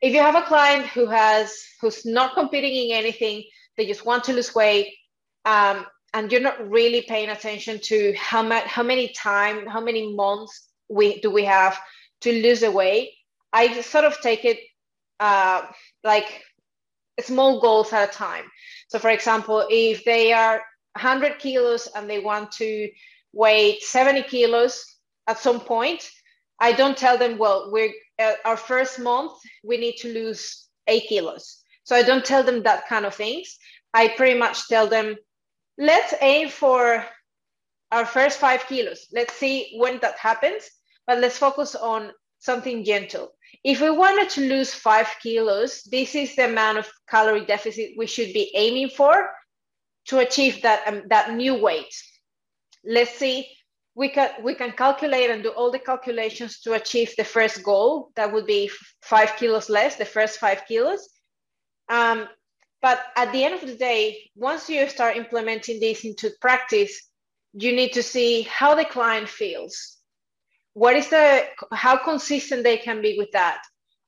[0.00, 3.44] if you have a client who has who's not competing in anything,
[3.76, 4.94] they just want to lose weight,
[5.44, 10.14] um, and you're not really paying attention to how much how many time how many
[10.14, 11.78] months we do we have
[12.20, 13.10] to lose the weight
[13.52, 14.58] i sort of take it
[15.20, 15.62] uh,
[16.02, 16.42] like
[17.20, 18.44] small goals at a time
[18.88, 20.62] so for example if they are
[20.94, 22.88] 100 kilos and they want to
[23.32, 24.93] weigh 70 kilos
[25.26, 26.08] at some point
[26.60, 29.32] i don't tell them well we're uh, our first month
[29.64, 33.58] we need to lose eight kilos so i don't tell them that kind of things
[33.92, 35.16] i pretty much tell them
[35.78, 37.04] let's aim for
[37.94, 39.06] our first five kilos.
[39.12, 40.68] Let's see when that happens,
[41.06, 42.10] but let's focus on
[42.40, 43.30] something gentle.
[43.62, 48.06] If we wanted to lose five kilos, this is the amount of calorie deficit we
[48.06, 49.30] should be aiming for
[50.08, 51.94] to achieve that, um, that new weight.
[52.84, 53.48] Let's see,
[53.94, 58.10] we can, we can calculate and do all the calculations to achieve the first goal.
[58.16, 58.70] That would be
[59.02, 61.08] five kilos less, the first five kilos.
[61.88, 62.28] Um,
[62.82, 67.08] but at the end of the day, once you start implementing this into practice,
[67.54, 69.96] you need to see how the client feels.
[70.74, 73.62] What is the how consistent they can be with that?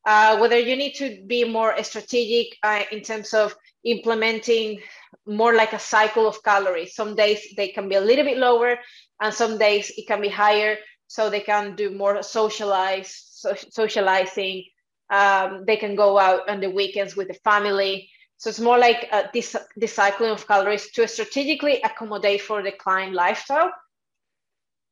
[0.05, 3.55] Uh, whether you need to be more strategic uh, in terms of
[3.87, 4.81] implementing
[5.27, 6.95] more like a cycle of calories.
[6.95, 8.77] Some days they can be a little bit lower,
[9.21, 10.77] and some days it can be higher,
[11.07, 14.65] so they can do more socialize, so, socializing.
[15.09, 18.11] Um, they can go out on the weekends with the family.
[18.39, 22.73] So it's more like uh, this, this cycling of calories to strategically accommodate for the
[22.73, 23.73] client lifestyle.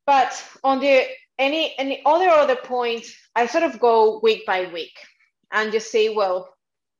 [0.06, 0.32] But
[0.62, 1.06] on the
[1.38, 4.96] any any other other point, I sort of go week by week
[5.50, 6.54] and just say, well,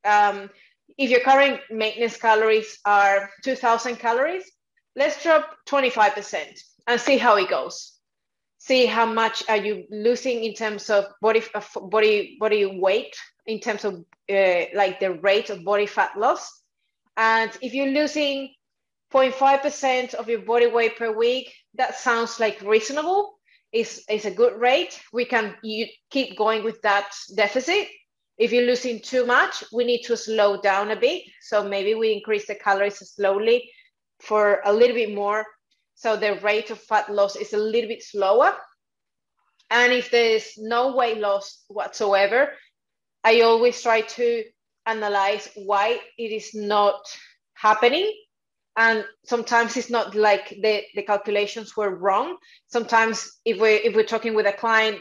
[0.05, 0.51] um,
[0.99, 4.45] if your current maintenance calories are 2,000 calories,
[4.97, 7.93] let's drop 25% and see how it goes.
[8.59, 11.43] See how much are you losing in terms of body
[11.91, 13.15] body body weight
[13.47, 16.63] in terms of uh, like the rate of body fat loss.
[17.17, 18.55] And if you're losing
[19.13, 23.39] 0.5% of your body weight per week, that sounds like reasonable.
[23.73, 25.01] Is is a good rate.
[25.13, 27.89] We can you keep going with that deficit.
[28.37, 31.23] If you're losing too much, we need to slow down a bit.
[31.41, 33.71] So maybe we increase the calories slowly
[34.21, 35.45] for a little bit more.
[35.95, 38.55] So the rate of fat loss is a little bit slower.
[39.71, 42.53] And if there's no weight loss whatsoever,
[43.23, 44.45] I always try to
[44.87, 47.01] analyze why it is not
[47.55, 48.13] happening.
[48.77, 52.37] And sometimes it's not like the, the calculations were wrong.
[52.67, 55.01] Sometimes if we if we're talking with a client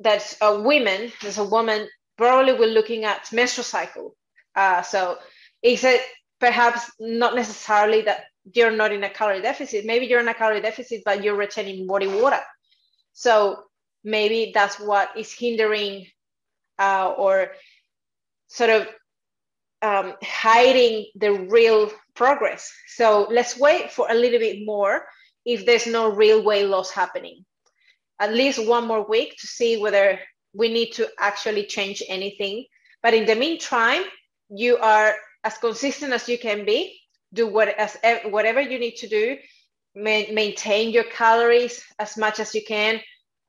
[0.00, 4.16] that's a woman, there's a woman, probably we're looking at menstrual cycle.
[4.56, 5.18] Uh, so
[5.62, 6.00] is it
[6.38, 9.84] perhaps not necessarily that you're not in a calorie deficit?
[9.84, 12.40] Maybe you're in a calorie deficit, but you're retaining body water.
[13.12, 13.64] So
[14.02, 16.06] maybe that's what is hindering
[16.78, 17.52] uh, or
[18.48, 18.88] sort of
[19.82, 22.72] um, hiding the real progress.
[22.88, 25.04] So let's wait for a little bit more
[25.44, 27.44] if there's no real weight loss happening.
[28.20, 30.18] At least one more week to see whether
[30.54, 32.66] we need to actually change anything.
[33.02, 34.02] But in the meantime,
[34.48, 37.00] you are as consistent as you can be.
[37.32, 39.36] Do what as whatever you need to do.
[39.96, 43.00] Ma- maintain your calories as much as you can.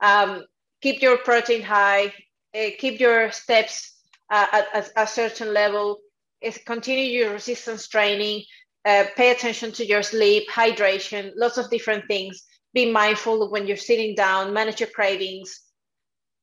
[0.02, 0.46] Um,
[0.82, 2.14] keep your protein high
[2.54, 3.94] uh, keep your steps
[4.30, 6.00] uh, at, at, a certain level,
[6.42, 8.44] is continue your resistance training,
[8.86, 12.44] uh, pay attention to your sleep, hydration, lots of different things.
[12.74, 15.62] Be mindful of when you're sitting down, manage your cravings,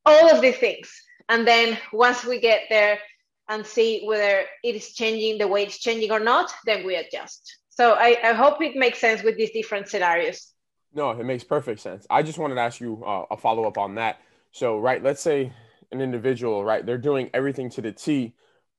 [0.05, 0.91] all of these things.
[1.27, 2.99] And then once we get there
[3.47, 7.57] and see whether it is changing the way it's changing or not, then we adjust.
[7.69, 10.53] So I, I hope it makes sense with these different scenarios.
[10.93, 12.05] No, it makes perfect sense.
[12.09, 14.19] I just wanted to ask you uh, a follow up on that.
[14.51, 15.53] So, right, let's say
[15.91, 18.33] an individual, right, they're doing everything to the T,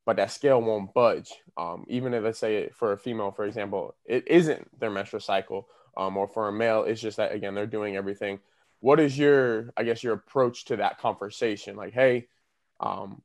[0.06, 1.32] but that scale won't budge.
[1.56, 5.68] Um, even if let's say for a female, for example, it isn't their menstrual cycle,
[5.96, 8.40] um, or for a male, it's just that again they're doing everything.
[8.80, 11.76] What is your, I guess, your approach to that conversation?
[11.76, 12.28] Like, hey,
[12.80, 13.20] um,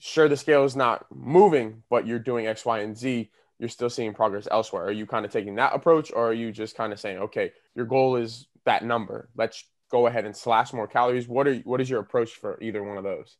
[0.00, 3.30] sure the scale is not moving, but you're doing X, Y, and Z.
[3.60, 4.84] You're still seeing progress elsewhere.
[4.84, 7.52] Are you kind of taking that approach, or are you just kind of saying, okay,
[7.74, 9.28] your goal is that number.
[9.36, 11.28] Let's go ahead and slash more calories?
[11.28, 13.36] What are what is your approach for either one of those?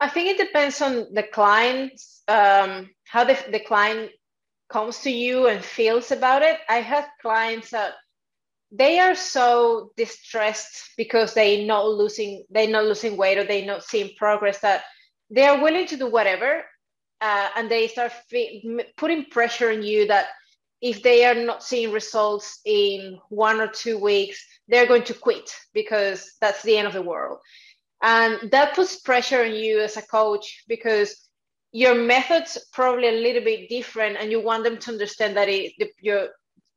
[0.00, 1.92] I think it depends on the client,
[2.26, 4.10] um, how the, the client
[4.72, 6.58] comes to you and feels about it.
[6.68, 7.92] I have clients that
[8.70, 13.84] they are so distressed because they not losing they're not losing weight or they're not
[13.84, 14.82] seeing progress that
[15.30, 16.64] they are willing to do whatever
[17.20, 18.12] uh, and they start
[18.96, 20.26] putting pressure on you that
[20.80, 25.54] if they are not seeing results in one or two weeks, they're going to quit
[25.72, 27.38] because that's the end of the world.
[28.02, 31.28] And that puts pressure on you as a coach because
[31.72, 35.72] your methods probably a little bit different and you want them to understand that it,
[36.00, 36.28] you're,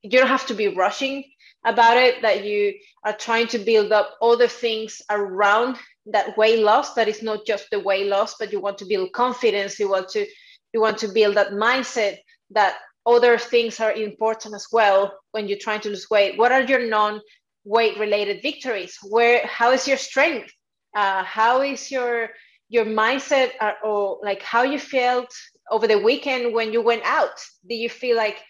[0.01, 1.23] you don't have to be rushing
[1.65, 2.73] about it, that you
[3.03, 7.69] are trying to build up other things around that weight loss that is not just
[7.71, 10.25] the weight loss, but you want to build confidence, you want to
[10.73, 12.17] you want to build that mindset
[12.51, 12.75] that
[13.05, 16.37] other things are important as well when you're trying to lose weight.
[16.37, 17.21] What are your non
[17.63, 18.97] weight related victories?
[19.01, 20.51] Where how is your strength?
[20.95, 22.29] Uh, how is your
[22.69, 25.33] your mindset uh, or like how you felt
[25.71, 27.37] over the weekend when you went out?
[27.67, 28.43] Do you feel like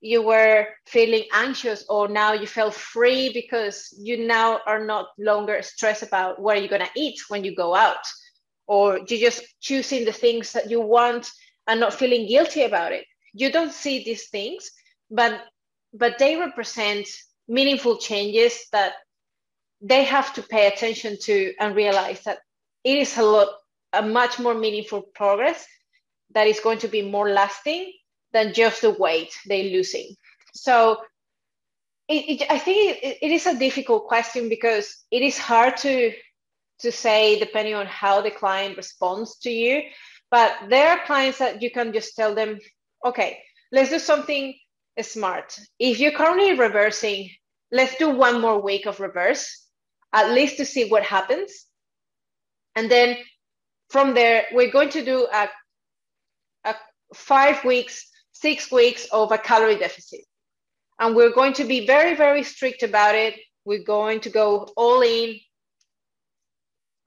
[0.00, 5.62] you were feeling anxious or now you felt free because you now are not longer
[5.62, 8.04] stressed about what you're going to eat when you go out
[8.66, 11.30] or you're just choosing the things that you want
[11.68, 14.70] and not feeling guilty about it you don't see these things
[15.10, 15.40] but
[15.94, 17.06] but they represent
[17.48, 18.94] meaningful changes that
[19.80, 22.38] they have to pay attention to and realize that
[22.84, 23.48] it is a lot
[23.92, 25.66] a much more meaningful progress
[26.34, 27.92] that is going to be more lasting
[28.32, 30.16] than just the weight they're losing.
[30.54, 31.02] So
[32.08, 36.12] it, it, I think it, it is a difficult question because it is hard to
[36.80, 39.82] to say depending on how the client responds to you.
[40.30, 42.58] But there are clients that you can just tell them,
[43.04, 43.38] okay,
[43.70, 44.54] let's do something
[45.00, 45.58] smart.
[45.78, 47.30] If you're currently reversing,
[47.70, 49.66] let's do one more week of reverse,
[50.12, 51.66] at least to see what happens.
[52.74, 53.16] And then
[53.90, 55.48] from there, we're going to do a,
[56.64, 56.74] a
[57.14, 58.06] five weeks
[58.42, 60.20] six weeks of a calorie deficit.
[60.98, 63.34] And we're going to be very, very strict about it.
[63.64, 65.38] We're going to go all in,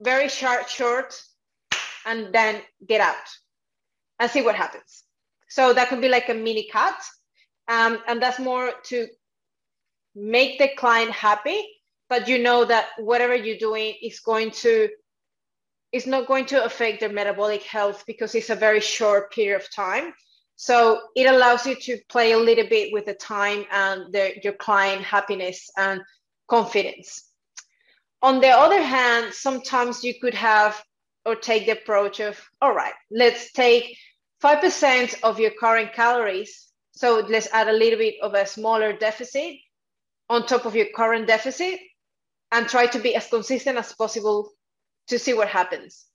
[0.01, 1.21] very short, short,
[2.05, 3.27] and then get out
[4.19, 5.03] and see what happens.
[5.49, 6.95] So that could be like a mini cut.
[7.67, 9.07] Um, and that's more to
[10.15, 11.61] make the client happy,
[12.09, 14.89] but you know that whatever you're doing is going to
[15.95, 19.73] is not going to affect their metabolic health because it's a very short period of
[19.73, 20.13] time.
[20.57, 24.53] So it allows you to play a little bit with the time and the, your
[24.53, 26.01] client happiness and
[26.49, 27.29] confidence.
[28.21, 30.81] On the other hand, sometimes you could have
[31.25, 33.97] or take the approach of, all right, let's take
[34.43, 36.67] 5% of your current calories.
[36.91, 39.55] So let's add a little bit of a smaller deficit
[40.29, 41.79] on top of your current deficit
[42.51, 44.51] and try to be as consistent as possible
[45.07, 46.05] to see what happens.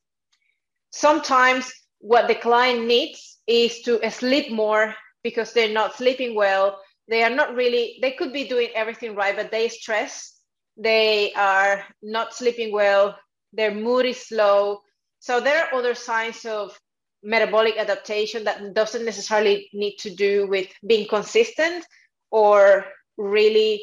[0.91, 6.81] Sometimes what the client needs is to sleep more because they're not sleeping well.
[7.09, 10.37] They are not really, they could be doing everything right, but they stress.
[10.77, 13.19] They are not sleeping well.
[13.53, 14.81] Their mood is low.
[15.19, 16.79] So there are other signs of
[17.23, 21.85] metabolic adaptation that doesn't necessarily need to do with being consistent
[22.31, 22.87] or
[23.19, 23.83] really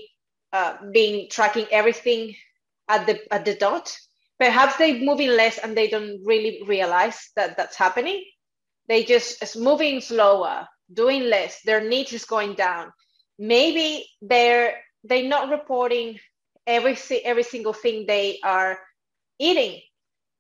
[0.54, 2.36] uh, being tracking everything
[2.88, 3.96] at the at the dot
[4.40, 8.24] perhaps they're moving less and they don't really realize that that's happening.
[8.88, 12.92] They just is moving slower doing less their needs is going down.
[13.38, 16.20] Maybe they're they're not reporting
[16.66, 18.80] every every single thing they are
[19.40, 19.82] eating.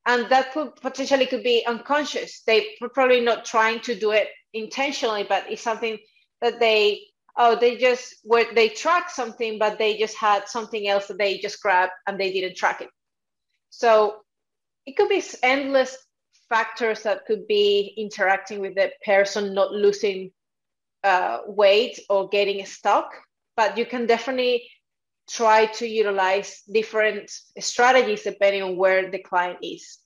[0.05, 2.41] And that could potentially could be unconscious.
[2.47, 5.97] They probably not trying to do it intentionally but it's something
[6.41, 7.01] that they
[7.37, 11.37] oh they just were they track something but they just had something else that they
[11.37, 12.89] just grabbed and they didn't track it
[13.69, 14.21] so
[14.85, 15.97] it could be endless
[16.49, 20.31] factors that could be interacting with the person not losing
[21.03, 23.13] uh, weight or getting stuck,
[23.55, 24.69] but you can definitely
[25.29, 29.99] try to utilize different strategies depending on where the client is.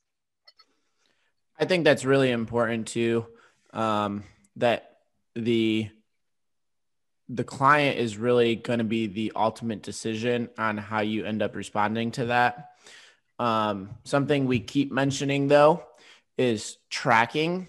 [1.59, 3.27] I think that's really important too.
[3.71, 4.23] Um,
[4.55, 4.97] that
[5.35, 5.89] the
[7.29, 11.55] the client is really going to be the ultimate decision on how you end up
[11.55, 12.70] responding to that.
[13.41, 15.83] Um, something we keep mentioning though
[16.37, 17.67] is tracking.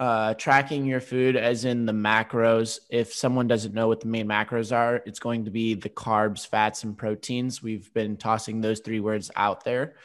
[0.00, 2.80] Uh, tracking your food as in the macros.
[2.90, 6.46] If someone doesn't know what the main macros are, it's going to be the carbs,
[6.46, 7.62] fats, and proteins.
[7.62, 9.96] We've been tossing those three words out there.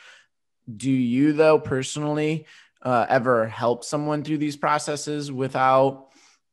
[0.73, 2.45] Do you, though, personally,
[2.81, 6.07] uh, ever help someone through these processes without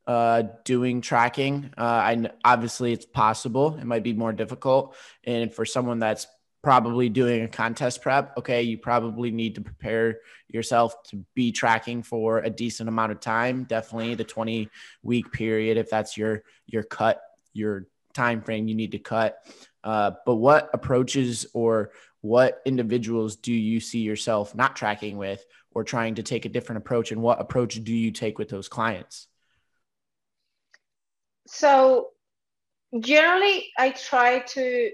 [0.07, 1.71] uh, doing tracking?
[1.79, 3.79] Uh, I obviously it's possible.
[3.81, 6.27] It might be more difficult, and for someone that's
[6.63, 12.03] probably doing a contest prep, okay, you probably need to prepare yourself to be tracking
[12.03, 13.65] for a decent amount of time.
[13.65, 14.69] Definitely the 20
[15.03, 17.21] week period, if that's your your cut,
[17.53, 19.39] your time frame you need to cut.
[19.85, 25.85] Uh, but what approaches or what individuals do you see yourself not tracking with or
[25.85, 29.29] trying to take a different approach and what approach do you take with those clients
[31.47, 32.09] so
[32.99, 34.91] generally i try to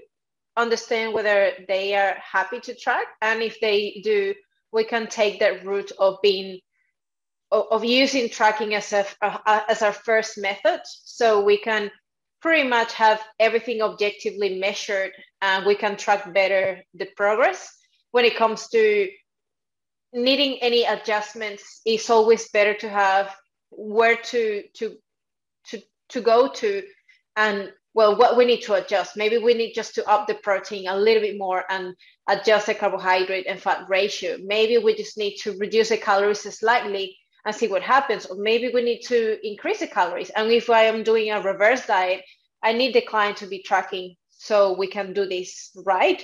[0.57, 4.33] understand whether they are happy to track and if they do
[4.71, 6.59] we can take that route of being
[7.51, 9.05] of, using tracking as a,
[9.69, 10.81] as our first method.
[10.83, 11.89] So we can
[12.41, 17.71] pretty much have everything objectively measured and we can track better the progress.
[18.11, 19.09] When it comes to
[20.13, 23.35] needing any adjustments it's always better to have
[23.69, 24.95] where to to
[25.65, 26.81] to to go to
[27.35, 29.15] and well, what we need to adjust.
[29.15, 31.95] Maybe we need just to up the protein a little bit more and
[32.27, 34.37] adjust the carbohydrate and fat ratio.
[34.43, 38.25] Maybe we just need to reduce the calories slightly and see what happens.
[38.25, 40.29] Or maybe we need to increase the calories.
[40.31, 42.21] And if I am doing a reverse diet,
[42.61, 46.21] I need the client to be tracking so we can do this right.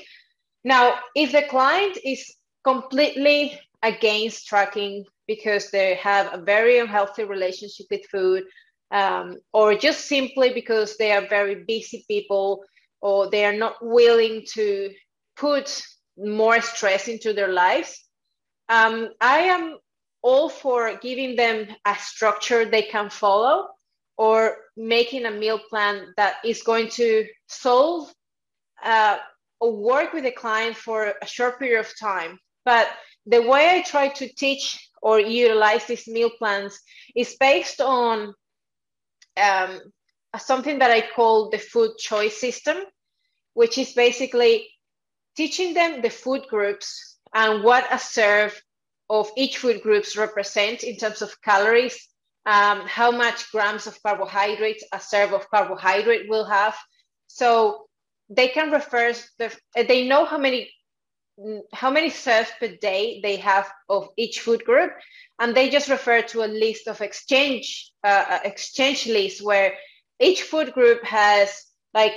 [0.65, 7.85] Now, if the client is completely against tracking because they have a very unhealthy relationship
[7.89, 8.43] with food,
[8.91, 12.63] um, or just simply because they are very busy people,
[13.01, 14.91] or they are not willing to
[15.35, 15.81] put
[16.17, 17.97] more stress into their lives,
[18.69, 19.77] um, I am
[20.21, 23.69] all for giving them a structure they can follow
[24.17, 28.13] or making a meal plan that is going to solve
[28.83, 29.17] uh,
[29.59, 32.37] or work with a client for a short period of time.
[32.65, 32.87] But
[33.25, 36.79] the way I try to teach or utilize these meal plans
[37.15, 38.33] is based on
[39.37, 39.79] um,
[40.37, 42.77] something that I call the food choice system,
[43.53, 44.67] which is basically
[45.35, 48.59] teaching them the food groups and what a serve
[49.09, 52.07] of each food groups represent in terms of calories,
[52.45, 56.75] um, how much grams of carbohydrates a serve of carbohydrate will have.
[57.27, 57.87] So
[58.29, 60.71] they can refer, the, they know how many
[61.73, 64.91] how many serves per day they have of each food group
[65.39, 69.73] and they just refer to a list of exchange uh, uh exchange lists where
[70.19, 72.13] each food group has like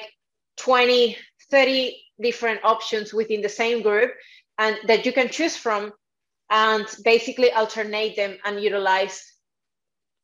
[0.59, 1.17] 20
[1.51, 4.13] 30 different options within the same group
[4.59, 5.93] and that you can choose from
[6.51, 9.35] and basically alternate them and utilize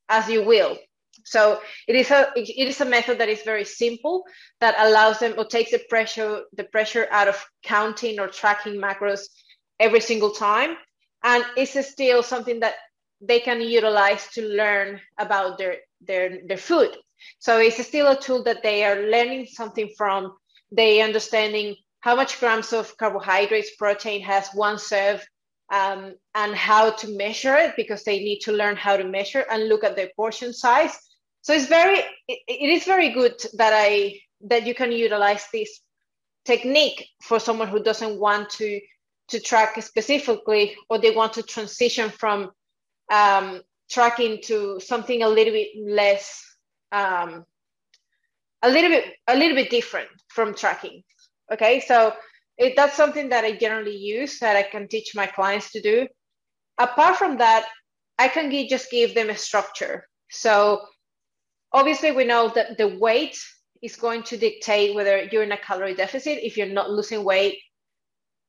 [0.08, 0.76] as you will.
[1.24, 4.24] So it is a it is a method that is very simple
[4.60, 9.20] that allows them or takes the pressure the pressure out of counting or tracking macros
[9.78, 10.76] every single time,
[11.24, 12.74] and it's still something that
[13.20, 16.96] they can utilize to learn about their their their food.
[17.38, 20.36] So it's still a tool that they are learning something from.
[20.72, 25.26] They understanding how much grams of carbohydrates protein has one serve
[25.70, 29.68] um, and how to measure it because they need to learn how to measure and
[29.68, 30.96] look at their portion size.
[31.42, 35.80] So it's very, it, it is very good that I that you can utilize this
[36.44, 38.80] technique for someone who doesn't want to
[39.28, 42.50] to track specifically or they want to transition from
[43.12, 43.60] um,
[43.90, 46.42] tracking to something a little bit less
[46.90, 47.44] um,
[48.62, 51.02] a little bit a little bit different from tracking
[51.52, 52.14] okay so
[52.60, 56.06] it, that's something that I generally use that I can teach my clients to do.
[56.78, 57.66] Apart from that,
[58.18, 60.06] I can give, just give them a structure.
[60.30, 60.82] So
[61.72, 63.38] obviously, we know that the weight
[63.82, 66.38] is going to dictate whether you're in a calorie deficit.
[66.42, 67.58] If you're not losing weight,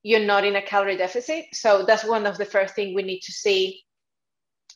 [0.04, 1.46] you're not in a calorie deficit.
[1.54, 3.84] So that's one of the first things we need to see,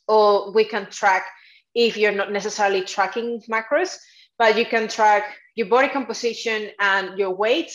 [0.07, 1.25] or we can track
[1.73, 3.97] if you're not necessarily tracking macros,
[4.37, 7.71] but you can track your body composition and your weight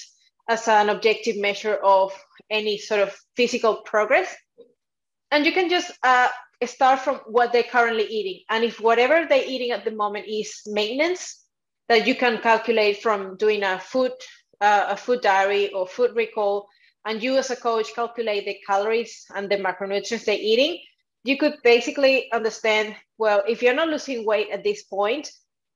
[0.49, 2.13] as an objective measure of
[2.51, 4.35] any sort of physical progress.
[5.31, 6.29] And you can just uh,
[6.67, 8.45] start from what they're currently eating.
[8.51, 11.45] And if whatever they're eating at the moment is maintenance,
[11.89, 14.13] that you can calculate from doing a food,
[14.61, 16.69] uh, a food diary or food recall,
[17.07, 20.79] and you as a coach calculate the calories and the macronutrients they're eating,
[21.25, 25.31] you could basically understand, well, if you're not losing weight at this point,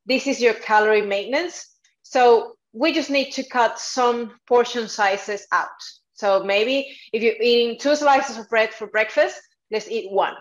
[0.07, 1.67] this is your calorie maintenance.
[2.03, 5.69] So we just need to cut some portion sizes out.
[6.13, 10.35] So maybe if you're eating two slices of bread for breakfast, let's eat one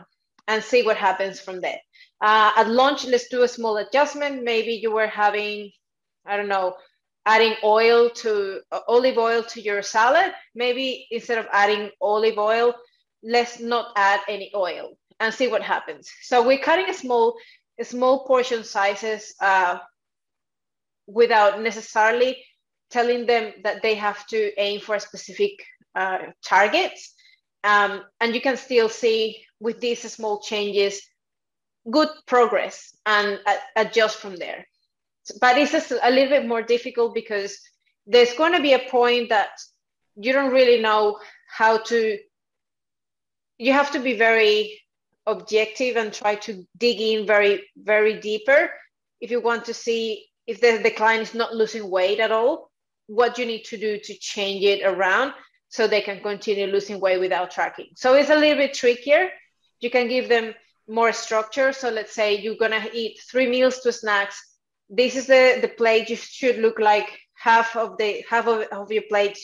[0.48, 1.80] and see what happens from there.
[2.22, 4.44] Uh, at lunch, let's do a small adjustment.
[4.44, 5.72] Maybe you were having,
[6.26, 6.76] I don't know,
[7.26, 10.34] adding oil to uh, olive oil to your salad.
[10.56, 12.76] Maybe instead of adding olive oil,
[13.24, 16.12] let's not add any oil and see what happens.
[16.22, 17.36] So we're cutting a small,
[17.80, 19.80] a small portion sizes uh,
[21.08, 22.44] without necessarily
[22.90, 25.52] telling them that they have to aim for specific
[25.96, 27.14] uh, targets.
[27.64, 31.02] Um, and you can still see with these small changes
[31.90, 34.66] good progress and uh, adjust from there.
[35.40, 37.58] But it's just a little bit more difficult because
[38.06, 39.50] there's going to be a point that
[40.16, 42.18] you don't really know how to,
[43.58, 44.82] you have to be very
[45.26, 48.70] objective and try to dig in very, very deeper
[49.22, 52.70] if you want to see if the, the client is not losing weight at all,
[53.08, 55.34] what you need to do to change it around
[55.74, 57.88] so they can continue losing weight without tracking.
[57.96, 59.30] So it's a little bit trickier.
[59.80, 60.54] You can give them
[60.88, 61.74] more structure.
[61.74, 64.38] So let's say you're gonna eat three meals, two snacks.
[64.88, 68.92] This is the, the plate you should look like half of the half of, of
[68.92, 69.40] your plate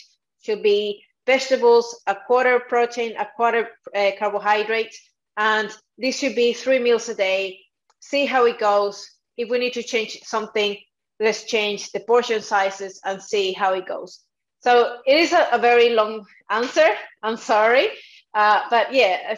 [0.45, 5.01] should be vegetables, a quarter protein, a quarter uh, carbohydrates,
[5.35, 7.57] and this should be three meals a day.
[8.01, 9.03] See how it goes.
[9.35, 10.77] If we need to change something,
[11.19, 14.19] let's change the portion sizes and see how it goes.
[14.61, 16.87] So it is a, a very long answer.
[17.23, 17.89] I'm sorry.
[18.33, 19.35] Uh, but yeah,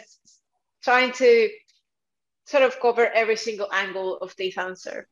[0.82, 1.48] trying to
[2.46, 5.06] sort of cover every single angle of this answer.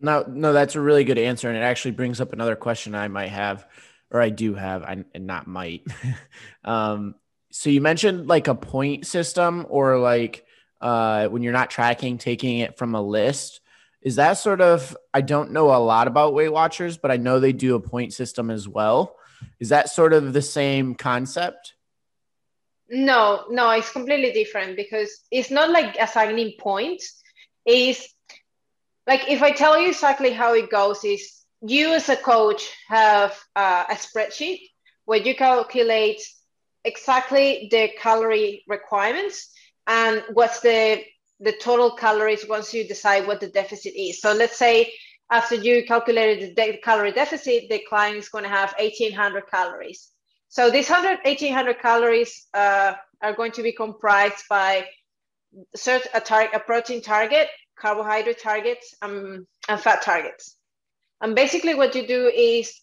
[0.00, 3.08] No, no, that's a really good answer, and it actually brings up another question I
[3.08, 3.66] might have,
[4.10, 5.86] or I do have, and not might.
[6.64, 7.14] um,
[7.50, 10.44] so you mentioned like a point system, or like
[10.80, 13.60] uh, when you're not tracking, taking it from a list.
[14.02, 14.94] Is that sort of?
[15.14, 18.12] I don't know a lot about Weight Watchers, but I know they do a point
[18.12, 19.16] system as well.
[19.60, 21.74] Is that sort of the same concept?
[22.88, 27.22] No, no, it's completely different because it's not like assigning points.
[27.64, 28.06] Is
[29.06, 33.38] like if I tell you exactly how it goes, is you as a coach have
[33.56, 34.60] uh, a spreadsheet
[35.06, 36.20] where you calculate
[36.84, 39.50] exactly the calorie requirements
[39.86, 41.02] and what's the
[41.40, 44.20] the total calories once you decide what the deficit is.
[44.20, 44.92] So let's say
[45.30, 50.10] after you calculated the calorie deficit, the client is going to have 1800 calories.
[50.48, 54.86] So these 100, 1800 calories uh, are going to be comprised by
[55.74, 57.48] search a, tar- a protein target,
[57.78, 60.56] carbohydrate targets, um, and fat targets.
[61.20, 62.80] And basically what you do is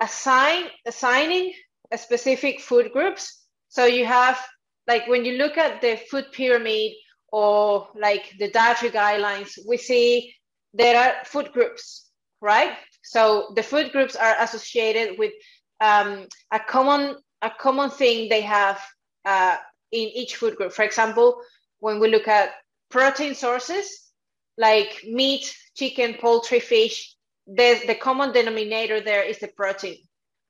[0.00, 1.52] assign assigning
[1.90, 3.44] a specific food groups.
[3.68, 4.38] So you have
[4.86, 6.92] like when you look at the food pyramid
[7.30, 10.34] or like the dietary guidelines, we see
[10.74, 12.10] there are food groups,
[12.40, 12.72] right?
[13.02, 15.32] So the food groups are associated with
[15.80, 18.80] um, a common a common thing they have
[19.24, 19.56] uh,
[19.92, 20.72] in each food group.
[20.72, 21.40] For example,
[21.78, 22.50] when we look at
[22.90, 24.10] protein sources
[24.56, 27.14] like meat, chicken, poultry, fish,
[27.46, 29.96] the, the common denominator there is the protein,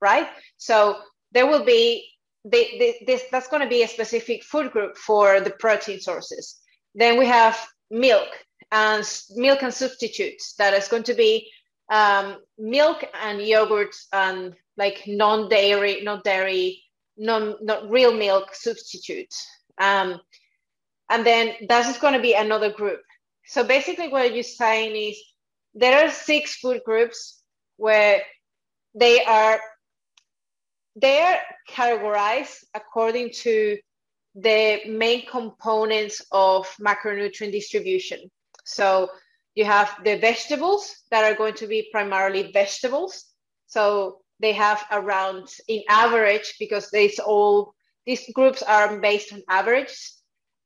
[0.01, 0.27] right?
[0.57, 0.97] So
[1.31, 2.09] there will be
[2.43, 6.57] they, they, this that's going to be a specific food group for the protein sources.
[6.95, 7.59] Then we have
[7.91, 8.29] milk
[8.71, 9.03] and
[9.35, 11.49] milk and substitutes that is going to be
[11.89, 16.83] um, milk and yogurt and like non-dairy, not dairy,
[17.17, 19.47] non not real milk substitutes.
[19.79, 20.19] Um,
[21.09, 23.01] and then that is going to be another group.
[23.45, 25.19] So basically, what you're saying is
[25.73, 27.41] there are six food groups
[27.77, 28.21] where
[28.93, 29.59] they are
[30.95, 31.39] they are
[31.69, 33.77] categorized according to
[34.35, 38.29] the main components of macronutrient distribution.
[38.69, 39.09] So
[39.55, 43.25] you have the vegetables that are going to be primarily vegetables.
[43.67, 47.73] So they have around, in average, because these all
[48.05, 49.93] these groups are based on average.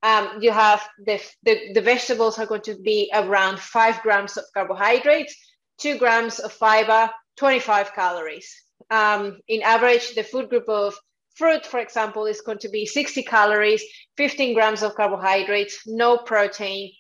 [0.04, 4.44] Um, you have the, the, the vegetables are going to be around five grams of
[4.54, 5.36] carbohydrates,
[5.80, 8.64] two grams of fiber, 25 calories.
[8.92, 10.94] Um, in average, the food group of
[11.36, 13.84] fruit, for example, is going to be 60 calories,
[14.18, 16.92] 15 grams of carbohydrates, no protein,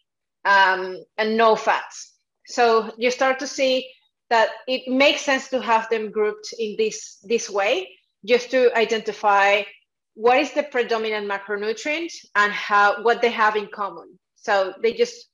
[0.46, 2.14] um, and no fats.
[2.48, 3.89] So you start to see
[4.30, 7.89] that it makes sense to have them grouped in this this way,
[8.26, 9.64] just to identify
[10.16, 14.20] what is the predominant macronutrient and how what they have in common.
[14.36, 15.28] So they just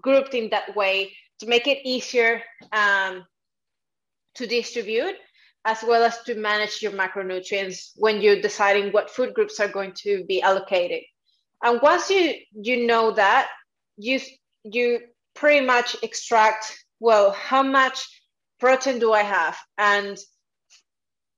[0.00, 3.24] grouped in that way to make it easier um,
[4.34, 5.16] to distribute
[5.64, 9.92] as well as to manage your macronutrients when you're deciding what food groups are going
[9.92, 11.02] to be allocated.
[11.62, 13.48] And once you you know that,
[13.96, 14.20] you
[14.64, 15.00] you
[15.34, 18.22] pretty much extract well how much
[18.60, 19.56] protein do I have?
[19.78, 20.18] And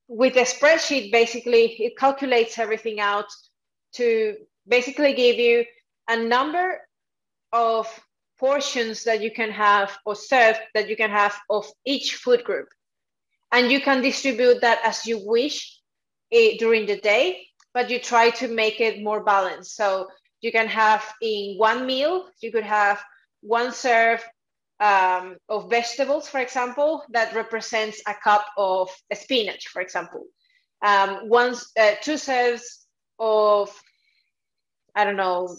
[0.07, 3.25] with a spreadsheet basically it calculates everything out
[3.93, 4.35] to
[4.67, 5.65] basically give you
[6.07, 6.81] a number
[7.51, 7.87] of
[8.37, 12.67] portions that you can have or serve that you can have of each food group.
[13.51, 15.79] And you can distribute that as you wish
[16.31, 19.75] eh, during the day but you try to make it more balanced.
[19.75, 20.07] So
[20.41, 23.01] you can have in one meal you could have
[23.41, 24.23] one serve
[24.79, 30.25] um, of vegetables for example that represents a cup of spinach for example
[30.83, 32.85] um, one uh, two serves
[33.19, 33.71] of
[34.95, 35.55] i don't know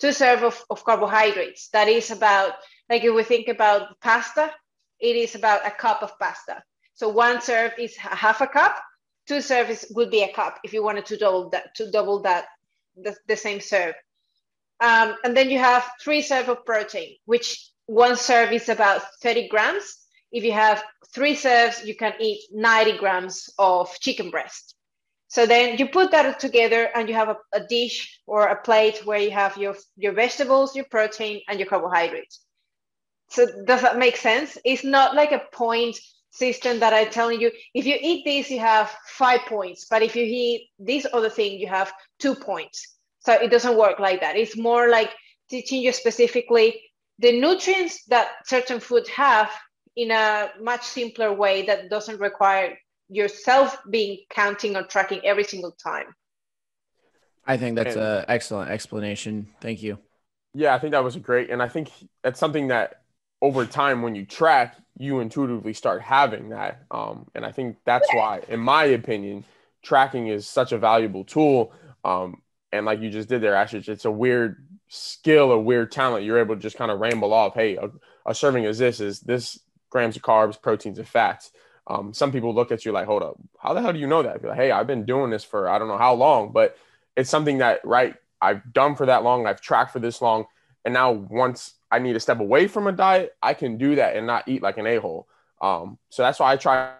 [0.00, 2.52] two serve of, of carbohydrates that is about
[2.90, 4.50] like if we think about pasta
[5.02, 6.62] it is about a cup of pasta.
[6.94, 8.76] So one serve is half a cup.
[9.26, 12.46] Two serves would be a cup if you wanted to double that to double that
[12.96, 13.94] the, the same serve.
[14.80, 19.48] Um, and then you have three serve of protein, which one serve is about 30
[19.48, 19.98] grams.
[20.32, 20.82] If you have
[21.14, 24.74] three serves, you can eat 90 grams of chicken breast.
[25.28, 29.06] So then you put that together and you have a, a dish or a plate
[29.06, 32.40] where you have your, your vegetables, your protein, and your carbohydrates.
[33.30, 34.58] So does that make sense?
[34.62, 35.96] It's not like a point
[36.32, 40.16] system that I'm telling you, if you eat this, you have five points, but if
[40.16, 42.96] you eat this other thing, you have two points.
[43.20, 44.36] So it doesn't work like that.
[44.36, 45.10] It's more like
[45.48, 46.82] teaching you specifically
[47.18, 49.50] the nutrients that certain foods have
[49.94, 52.78] in a much simpler way that doesn't require
[53.08, 56.06] yourself being counting or tracking every single time.
[57.46, 59.48] I think that's an excellent explanation.
[59.60, 59.98] Thank you.
[60.54, 61.50] Yeah, I think that was great.
[61.50, 61.90] And I think
[62.22, 63.01] that's something that
[63.42, 66.84] over time, when you track, you intuitively start having that.
[66.90, 69.44] Um, and I think that's why, in my opinion,
[69.82, 71.72] tracking is such a valuable tool.
[72.04, 72.40] Um,
[72.70, 76.24] and like you just did there, Ashley, it's a weird skill, a weird talent.
[76.24, 77.90] You're able to just kind of ramble off, hey, a,
[78.24, 79.58] a serving is this, is this
[79.90, 81.50] grams of carbs, proteins, and fats.
[81.88, 84.22] Um, some people look at you like, hold up, how the hell do you know
[84.22, 84.44] that?
[84.44, 86.76] Like, hey, I've been doing this for I don't know how long, but
[87.16, 90.46] it's something that, right, I've done for that long, I've tracked for this long.
[90.84, 94.16] And now once I need to step away from a diet, I can do that
[94.16, 95.28] and not eat like an a-hole.
[95.60, 96.94] Um, so that's why I try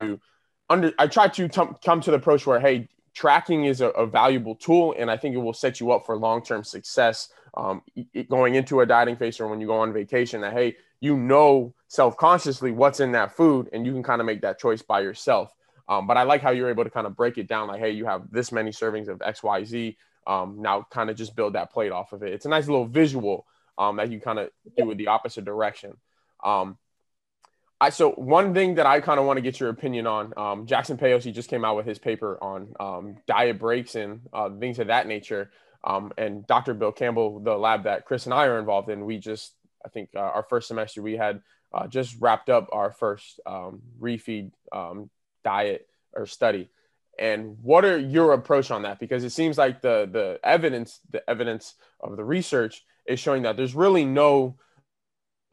[0.00, 0.20] to
[0.68, 4.06] under, I try to t- come to the approach where, hey, tracking is a, a,
[4.06, 7.82] valuable tool, and I think it will set you up for long-term success um,
[8.28, 10.40] going into a dieting phase or when you go on vacation.
[10.40, 14.40] That hey, you know self-consciously what's in that food, and you can kind of make
[14.42, 15.52] that choice by yourself.
[15.88, 17.90] Um, but I like how you're able to kind of break it down, like, hey,
[17.90, 19.96] you have this many servings of X, Y, Z.
[20.26, 22.32] Um, now, kind of just build that plate off of it.
[22.32, 23.46] It's a nice little visual
[23.82, 25.96] um, that you kind of do with the opposite direction.
[26.42, 26.78] Um,
[27.80, 30.66] I, so one thing that I kind of want to get your opinion on, um,
[30.66, 34.50] Jackson Peos, he just came out with his paper on um, diet breaks and uh,
[34.50, 35.50] things of that nature.
[35.82, 36.74] Um, and Dr.
[36.74, 39.52] Bill Campbell, the lab that Chris and I are involved in, we just,
[39.84, 41.42] I think uh, our first semester, we had
[41.74, 45.10] uh, just wrapped up our first um, refeed um,
[45.44, 46.70] diet or study.
[47.18, 49.00] And what are your approach on that?
[49.00, 53.56] Because it seems like the the evidence, the evidence of the research is showing that
[53.56, 54.56] there's really no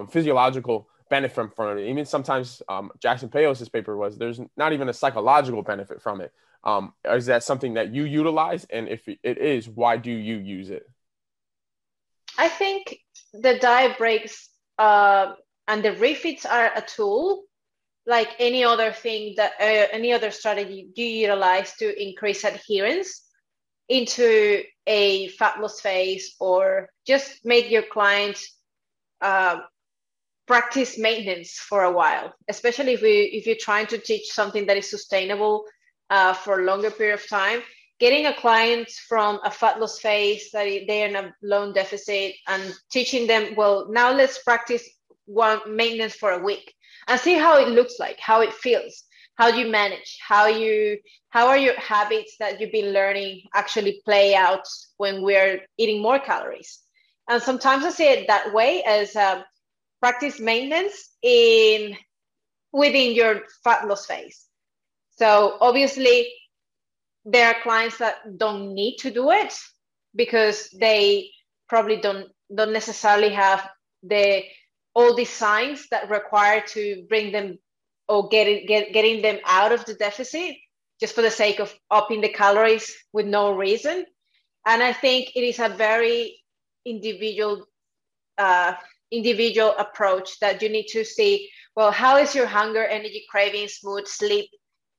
[0.10, 1.90] physiological benefit from, from it.
[1.90, 6.32] Even sometimes um, Jackson Peos' paper was there's not even a psychological benefit from it.
[6.64, 8.66] Um, is that something that you utilize?
[8.70, 10.84] And if it is, why do you use it?
[12.38, 13.00] I think
[13.34, 15.34] the diet breaks uh,
[15.68, 17.44] and the refeeds are a tool
[18.06, 23.29] like any other thing that uh, any other strategy you utilize to increase adherence
[23.90, 28.40] into a fat loss phase or just make your client
[29.22, 29.60] uh,
[30.48, 34.78] practice maintenance for a while, especially if we if you're trying to teach something that
[34.78, 35.66] is sustainable
[36.10, 37.62] uh, for a longer period of time.
[38.00, 42.74] Getting a client from a fat loss phase that they're in a loan deficit and
[42.90, 44.88] teaching them, well, now let's practice
[45.26, 46.74] one maintenance for a week
[47.08, 49.04] and see how it looks like, how it feels,
[49.40, 50.98] how do you manage, how you
[51.30, 54.68] how are your habits that you've been learning actually play out
[54.98, 56.80] when we're eating more calories.
[57.30, 59.44] And sometimes I see it that way as um,
[60.02, 61.96] practice maintenance in
[62.74, 64.46] within your fat loss phase.
[65.18, 66.28] So obviously,
[67.24, 69.54] there are clients that don't need to do it
[70.16, 71.30] because they
[71.70, 73.70] probably don't don't necessarily have
[74.04, 74.44] the
[74.94, 77.58] all the signs that require to bring them
[78.10, 80.56] or getting get, getting them out of the deficit
[81.00, 84.06] just for the sake of upping the calories with no reason.
[84.66, 86.36] And I think it is a very
[86.86, 87.66] individual
[88.38, 88.74] uh,
[89.12, 94.08] individual approach that you need to see well how is your hunger energy cravings mood
[94.08, 94.50] sleep?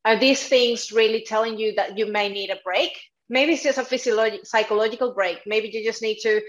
[0.05, 2.93] Are these things really telling you that you may need a break?
[3.29, 5.41] Maybe it's just a physiological psychological break.
[5.47, 6.41] Maybe you just need to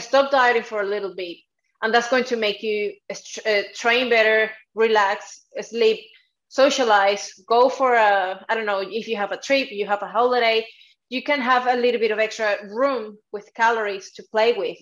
[0.00, 1.36] stop dieting for a little bit
[1.82, 6.00] and that's going to make you uh, train better relax sleep
[6.48, 10.08] socialize go for a i don't know if you have a trip you have a
[10.08, 10.66] holiday
[11.08, 14.78] you can have a little bit of extra room with calories to play with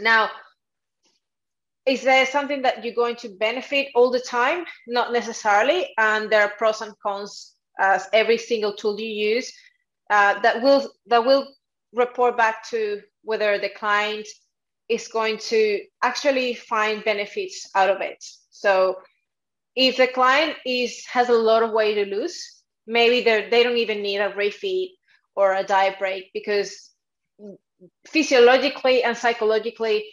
[0.00, 0.28] now
[1.86, 4.64] is there something that you're going to benefit all the time?
[4.88, 5.94] Not necessarily.
[5.98, 9.52] And there are pros and cons as every single tool you use
[10.10, 11.46] uh, that will that will
[11.92, 14.26] report back to whether the client
[14.88, 18.24] is going to actually find benefits out of it.
[18.50, 18.96] So
[19.74, 23.76] if the client is has a lot of weight to lose, maybe they they don't
[23.76, 24.90] even need a refeed
[25.34, 26.90] or a diet break because
[28.06, 30.06] physiologically and psychologically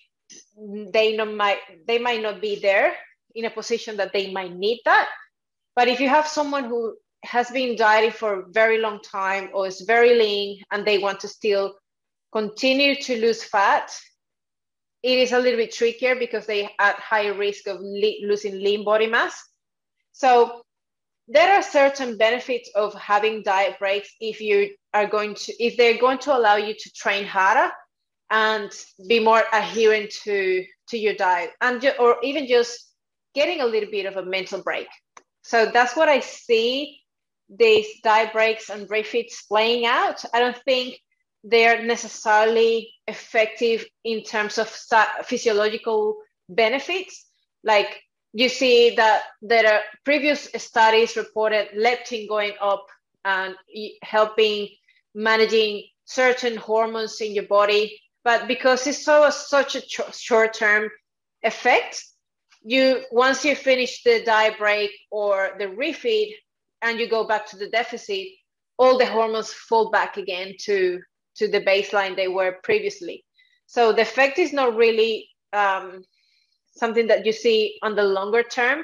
[0.92, 2.94] they not might they might not be there
[3.36, 5.08] in a position that they might need that
[5.76, 9.66] but if you have someone who has been dieting for a very long time or
[9.66, 11.74] is very lean and they want to still
[12.34, 13.90] continue to lose fat
[15.04, 19.08] it is a little bit trickier because they at higher risk of losing lean body
[19.08, 19.42] mass.
[20.14, 20.64] So
[21.28, 26.00] there are certain benefits of having diet breaks if you are going to if they're
[26.00, 27.72] going to allow you to train harder
[28.30, 28.72] and
[29.08, 32.94] be more adherent to to your diet and ju- or even just
[33.34, 34.88] getting a little bit of a mental break.
[35.44, 37.00] So that's what i see
[37.50, 40.24] these diet breaks and refeeds playing out.
[40.34, 41.00] I don't think
[41.44, 44.70] they're necessarily effective in terms of
[45.26, 46.18] physiological
[46.50, 47.26] benefits.
[47.64, 48.02] Like
[48.34, 52.86] you see that there are previous studies reported leptin going up
[53.26, 53.56] and
[54.02, 54.70] helping
[55.14, 58.00] managing certain hormones in your body.
[58.24, 59.82] But because it's so such a
[60.12, 60.90] short term
[61.44, 62.04] effect,
[62.64, 66.34] you once you finish the diet break or the refeed
[66.82, 68.28] and you go back to the deficit,
[68.78, 71.02] all the hormones fall back again to
[71.36, 73.26] to the baseline they were previously.
[73.66, 76.04] So the effect is not really um,
[76.76, 78.84] something that you see on the longer term,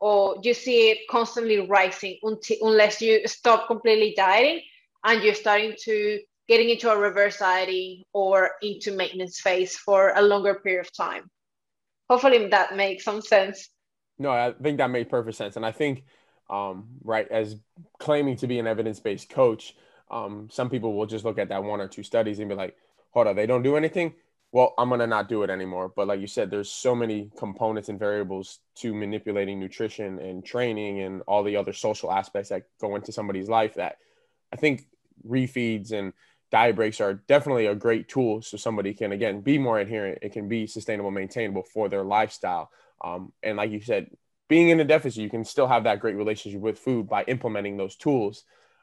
[0.00, 4.62] or you see it constantly rising until, unless you stop completely dieting
[5.04, 10.22] and you're starting to getting into a reverse dieting or into maintenance phase for a
[10.22, 11.30] longer period of time.
[12.08, 13.68] Hopefully that makes some sense.
[14.18, 15.56] No, I think that made perfect sense.
[15.56, 16.04] And I think,
[16.50, 17.56] um, right, as
[17.98, 19.76] claiming to be an evidence based coach,
[20.10, 22.76] um, some people will just look at that one or two studies and be like,
[23.10, 24.14] hold on, they don't do anything
[24.52, 25.92] well, I'm gonna not do it anymore.
[25.94, 31.00] But like you said, there's so many components and variables to manipulating nutrition and training
[31.00, 33.98] and all the other social aspects that go into somebody's life that
[34.52, 34.86] I think
[35.26, 36.12] refeeds and
[36.50, 40.18] diet breaks are definitely a great tool so somebody can again be more adherent.
[40.22, 42.70] It can be sustainable, maintainable for their lifestyle.
[43.02, 44.10] Um, and like you said,
[44.48, 47.76] being in a deficit, you can still have that great relationship with food by implementing
[47.76, 48.42] those tools.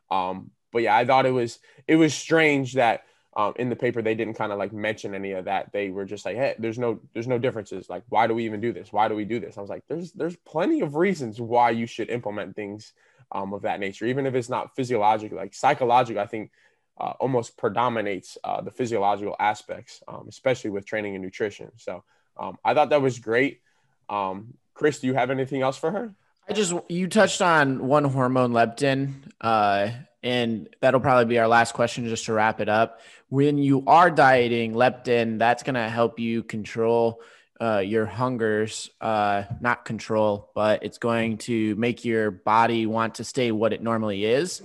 [0.09, 3.03] Um, but yeah, I thought it was it was strange that
[3.36, 5.72] um, in the paper they didn't kind of like mention any of that.
[5.72, 7.89] They were just like hey there's no there's no differences.
[7.89, 8.91] Like why do we even do this?
[8.91, 9.57] Why do we do this?
[9.57, 12.93] I was like there's there's plenty of reasons why you should implement things
[13.32, 16.51] um, of that nature even if it's not physiological like psychological i think
[16.99, 21.72] uh, almost predominates uh, the physiological aspects um, especially with training and nutrition.
[21.78, 22.03] So
[22.38, 23.61] um, i thought that was great.
[24.09, 26.15] Um, chris do you have anything else for her
[26.49, 29.89] I just you touched on one hormone leptin, uh,
[30.23, 33.01] and that'll probably be our last question just to wrap it up.
[33.27, 37.21] When you are dieting, leptin that's going to help you control
[37.59, 43.25] uh, your hungers, uh, not control, but it's going to make your body want to
[43.25, 44.61] stay what it normally is.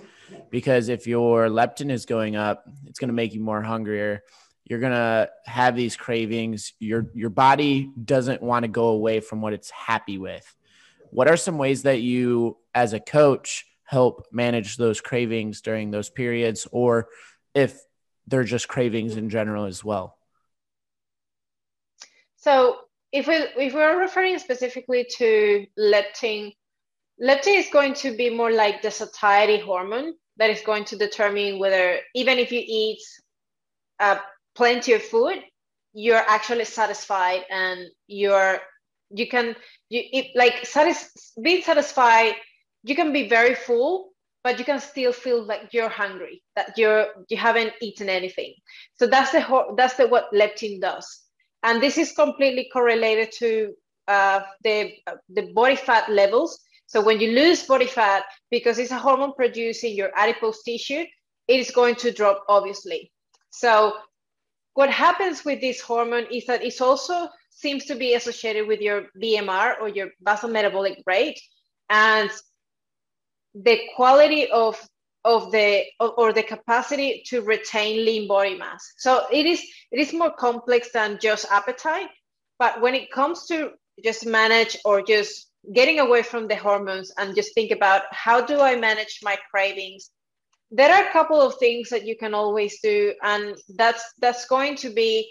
[0.50, 4.22] Because if your leptin is going up, it's going to make you more hungrier.
[4.64, 6.72] You're gonna have these cravings.
[6.78, 10.54] Your your body doesn't want to go away from what it's happy with
[11.12, 16.08] what are some ways that you, as a coach, help manage those cravings during those
[16.08, 17.08] periods, or
[17.54, 17.78] if
[18.26, 20.16] they're just cravings in general as well?
[22.36, 22.78] So,
[23.12, 26.54] if we if we're referring specifically to leptin,
[27.22, 31.58] leptin is going to be more like the satiety hormone that is going to determine
[31.58, 33.02] whether even if you eat
[34.00, 34.16] uh,
[34.54, 35.44] plenty of food,
[35.92, 38.62] you're actually satisfied and you're
[39.14, 39.54] you can
[39.88, 42.34] you it, like satis- being satisfied
[42.82, 44.12] you can be very full
[44.44, 48.54] but you can still feel like you're hungry that you're you haven't eaten anything.
[48.98, 51.22] So that's the that's the what leptin does.
[51.62, 53.74] And this is completely correlated to
[54.08, 56.58] uh, the uh, the body fat levels.
[56.86, 61.04] So when you lose body fat because it's a hormone produced in your adipose tissue
[61.48, 63.10] it is going to drop obviously.
[63.50, 63.94] So
[64.74, 67.28] what happens with this hormone is that it's also
[67.62, 71.40] seems to be associated with your BMR or your basal metabolic rate
[71.88, 72.30] and
[73.54, 74.80] the quality of
[75.24, 78.92] of the or the capacity to retain lean body mass.
[78.96, 79.60] So it is
[79.92, 82.08] it is more complex than just appetite,
[82.58, 83.70] but when it comes to
[84.04, 88.60] just manage or just getting away from the hormones and just think about how do
[88.60, 90.10] I manage my cravings
[90.72, 94.74] there are a couple of things that you can always do and that's that's going
[94.74, 95.30] to be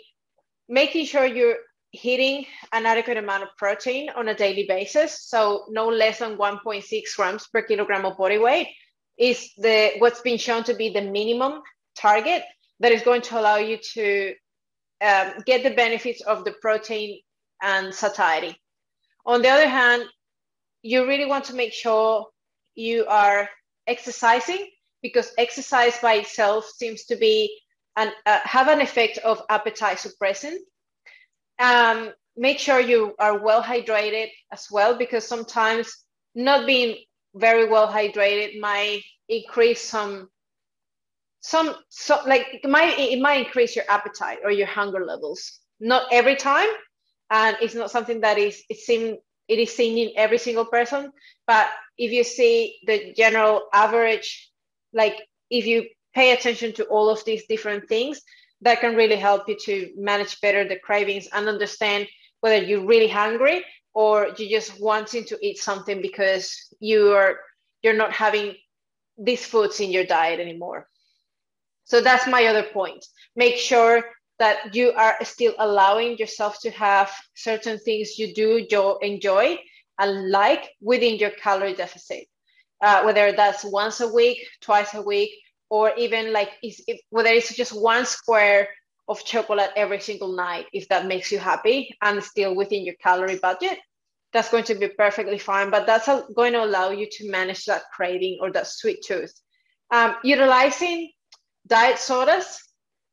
[0.69, 1.57] making sure you're
[1.91, 7.01] hitting an adequate amount of protein on a daily basis, so no less than 1.6
[7.15, 8.67] grams per kilogram of body weight,
[9.17, 11.61] is the what's been shown to be the minimum
[11.97, 12.43] target
[12.79, 14.33] that is going to allow you to
[15.01, 17.19] um, get the benefits of the protein
[17.61, 18.55] and satiety.
[19.25, 20.03] On the other hand,
[20.81, 22.27] you really want to make sure
[22.75, 23.49] you are
[23.85, 24.67] exercising
[25.01, 27.55] because exercise by itself seems to be
[27.97, 30.57] and uh, have an effect of appetite suppressant
[31.59, 35.91] um, make sure you are well hydrated as well, because sometimes
[36.35, 36.97] not being
[37.35, 40.29] very well hydrated might increase some
[41.43, 45.59] some so like it might it might increase your appetite or your hunger levels.
[45.79, 46.67] Not every time
[47.31, 51.11] and it's not something that is it seen it is seen in every single person
[51.47, 54.51] but if you see the general average
[54.93, 55.15] like
[55.49, 58.21] if you pay attention to all of these different things
[58.61, 62.07] that can really help you to manage better the cravings and understand
[62.41, 67.39] whether you're really hungry or you're just wanting to eat something because you are
[67.81, 68.55] you're not having
[69.17, 70.87] these foods in your diet anymore.
[71.85, 73.05] So that's my other point.
[73.35, 74.03] Make sure
[74.39, 79.59] that you are still allowing yourself to have certain things you do enjoy
[79.99, 82.25] and like within your calorie deficit.
[82.81, 85.31] Uh, whether that's once a week twice a week
[85.71, 88.67] or even like if, whether it's just one square
[89.07, 93.39] of chocolate every single night if that makes you happy and still within your calorie
[93.41, 93.79] budget
[94.33, 95.69] that's going to be perfectly fine.
[95.69, 99.33] But that's going to allow you to manage that craving or that sweet tooth.
[99.91, 101.11] Um, utilizing
[101.67, 102.59] diet sodas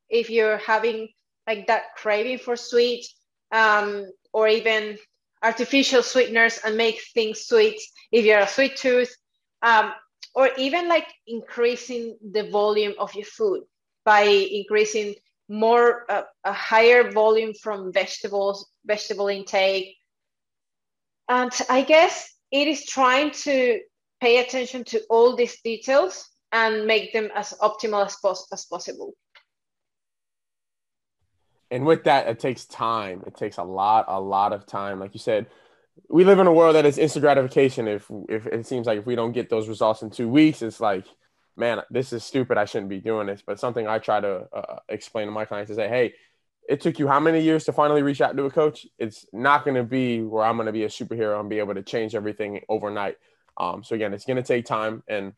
[0.09, 1.09] if you're having
[1.45, 3.05] like that craving for sweet
[3.51, 4.97] um, or even
[5.43, 7.79] artificial sweeteners and make things sweet
[8.11, 9.13] if you're a sweet tooth
[9.61, 9.91] um,
[10.35, 13.63] or even like increasing the volume of your food
[14.05, 15.15] by increasing
[15.49, 19.95] more uh, a higher volume from vegetables vegetable intake.
[21.27, 23.79] And i guess it is trying to
[24.21, 29.13] pay attention to all these details and make them as optimal as, pos- as possible.
[31.71, 33.23] And with that it takes time.
[33.27, 34.99] It takes a lot a lot of time.
[34.99, 35.47] Like you said
[36.07, 37.87] we live in a world that is instant gratification.
[37.87, 40.79] If if it seems like if we don't get those results in two weeks it's
[40.79, 41.05] like
[41.57, 42.57] man this is stupid.
[42.57, 43.41] I shouldn't be doing this.
[43.45, 46.13] But something i try to uh, explain to my clients is say hey
[46.67, 48.85] it took you how many years to finally reach out to a coach?
[48.99, 51.75] It's not going to be where i'm going to be a superhero and be able
[51.75, 53.17] to change everything overnight.
[53.57, 55.33] Um, so again it's going to take time and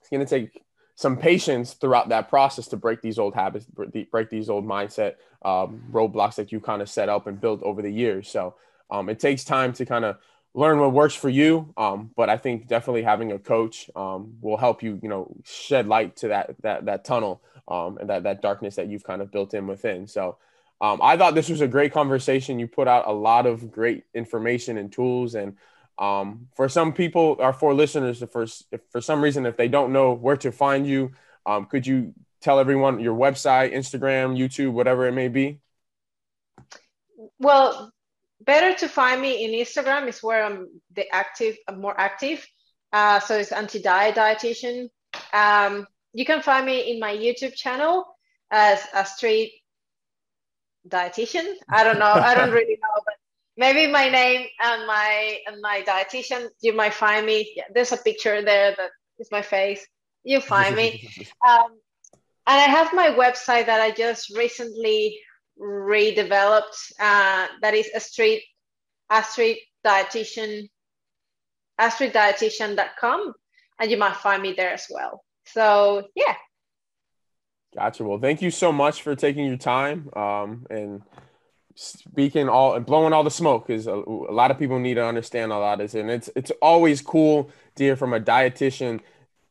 [0.00, 0.62] it's going to take
[0.94, 3.64] some patience throughout that process to break these old habits,
[4.10, 7.82] break these old mindset um, roadblocks that you kind of set up and built over
[7.82, 8.28] the years.
[8.28, 8.56] So
[8.90, 10.18] um, it takes time to kind of
[10.54, 11.72] learn what works for you.
[11.76, 15.86] Um, but I think definitely having a coach um, will help you, you know, shed
[15.86, 19.30] light to that that that tunnel um, and that that darkness that you've kind of
[19.30, 20.06] built in within.
[20.06, 20.38] So
[20.80, 22.58] um, I thought this was a great conversation.
[22.58, 25.56] You put out a lot of great information and tools and
[25.98, 28.46] um, for some people, or for listeners, for
[28.90, 31.12] for some reason if they don't know where to find you,
[31.44, 35.60] um, could you tell everyone your website, Instagram, YouTube, whatever it may be?
[37.40, 37.92] Well,
[38.40, 42.46] better to find me in Instagram is where I'm the active, I'm more active.
[42.92, 44.88] Uh, so it's anti-diet dietitian.
[45.32, 48.06] Um, you can find me in my YouTube channel
[48.50, 49.50] as Astrid
[50.88, 51.54] dietitian.
[51.70, 52.06] I don't know.
[52.06, 53.14] I don't really know, but
[53.58, 57.96] maybe my name and my and my dietitian you might find me yeah, there's a
[57.98, 59.84] picture there that is my face
[60.24, 60.88] you find me
[61.48, 61.70] um,
[62.46, 65.18] and i have my website that i just recently
[65.60, 68.40] redeveloped uh, that is Astrid
[69.10, 70.68] a street dietitian
[71.80, 73.32] astriddietitian.com
[73.80, 75.24] and you might find me there as well.
[75.46, 76.34] So yeah.
[77.74, 78.04] Gotcha.
[78.04, 81.02] Well thank you so much for taking your time um, and
[81.80, 85.04] speaking all and blowing all the smoke because a, a, lot of people need to
[85.04, 88.98] understand a lot of this and it's it's always cool to hear from a dietitian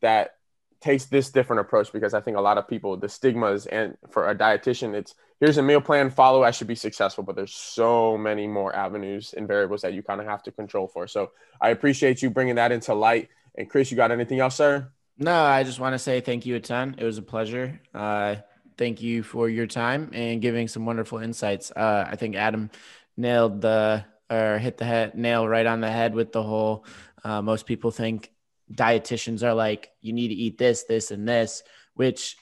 [0.01, 0.35] that
[0.81, 4.27] takes this different approach because i think a lot of people the stigmas and for
[4.27, 8.17] a dietitian it's here's a meal plan follow i should be successful but there's so
[8.17, 11.31] many more avenues and variables that you kind of have to control for so
[11.61, 15.43] i appreciate you bringing that into light and chris you got anything else sir no
[15.43, 18.35] i just want to say thank you a ton it was a pleasure uh
[18.77, 21.71] thank you for your time and giving some wonderful insights.
[21.71, 22.69] Uh, I think Adam
[23.15, 26.85] nailed the or hit the head nail right on the head with the whole.
[27.23, 28.31] Uh, most people think
[28.71, 31.63] dietitians are like you need to eat this, this, and this,
[31.95, 32.37] which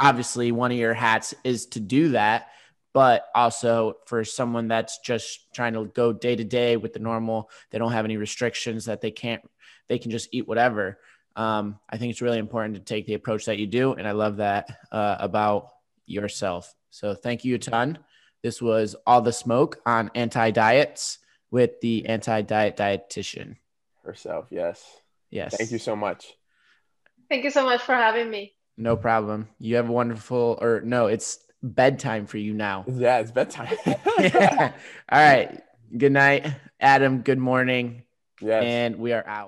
[0.00, 2.48] obviously one of your hats is to do that.
[2.94, 7.50] But also for someone that's just trying to go day to day with the normal,
[7.70, 9.42] they don't have any restrictions that they can't,
[9.88, 10.98] they can just eat whatever
[11.38, 13.92] um, I think it's really important to take the approach that you do.
[13.92, 15.68] And I love that uh, about
[16.04, 16.74] yourself.
[16.90, 17.98] So thank you a ton.
[18.42, 21.18] This was All the Smoke on Anti Diets
[21.52, 23.56] with the Anti Diet Dietitian.
[24.04, 24.84] Herself, yes.
[25.30, 25.56] Yes.
[25.56, 26.26] Thank you so much.
[27.28, 28.54] Thank you so much for having me.
[28.78, 29.48] No problem.
[29.58, 32.84] You have a wonderful, or no, it's bedtime for you now.
[32.94, 33.76] Yeah, it's bedtime.
[34.18, 34.72] yeah.
[35.10, 35.60] All right.
[35.96, 36.46] Good night,
[36.80, 37.22] Adam.
[37.22, 38.04] Good morning.
[38.40, 38.62] Yes.
[38.64, 39.46] And we are out.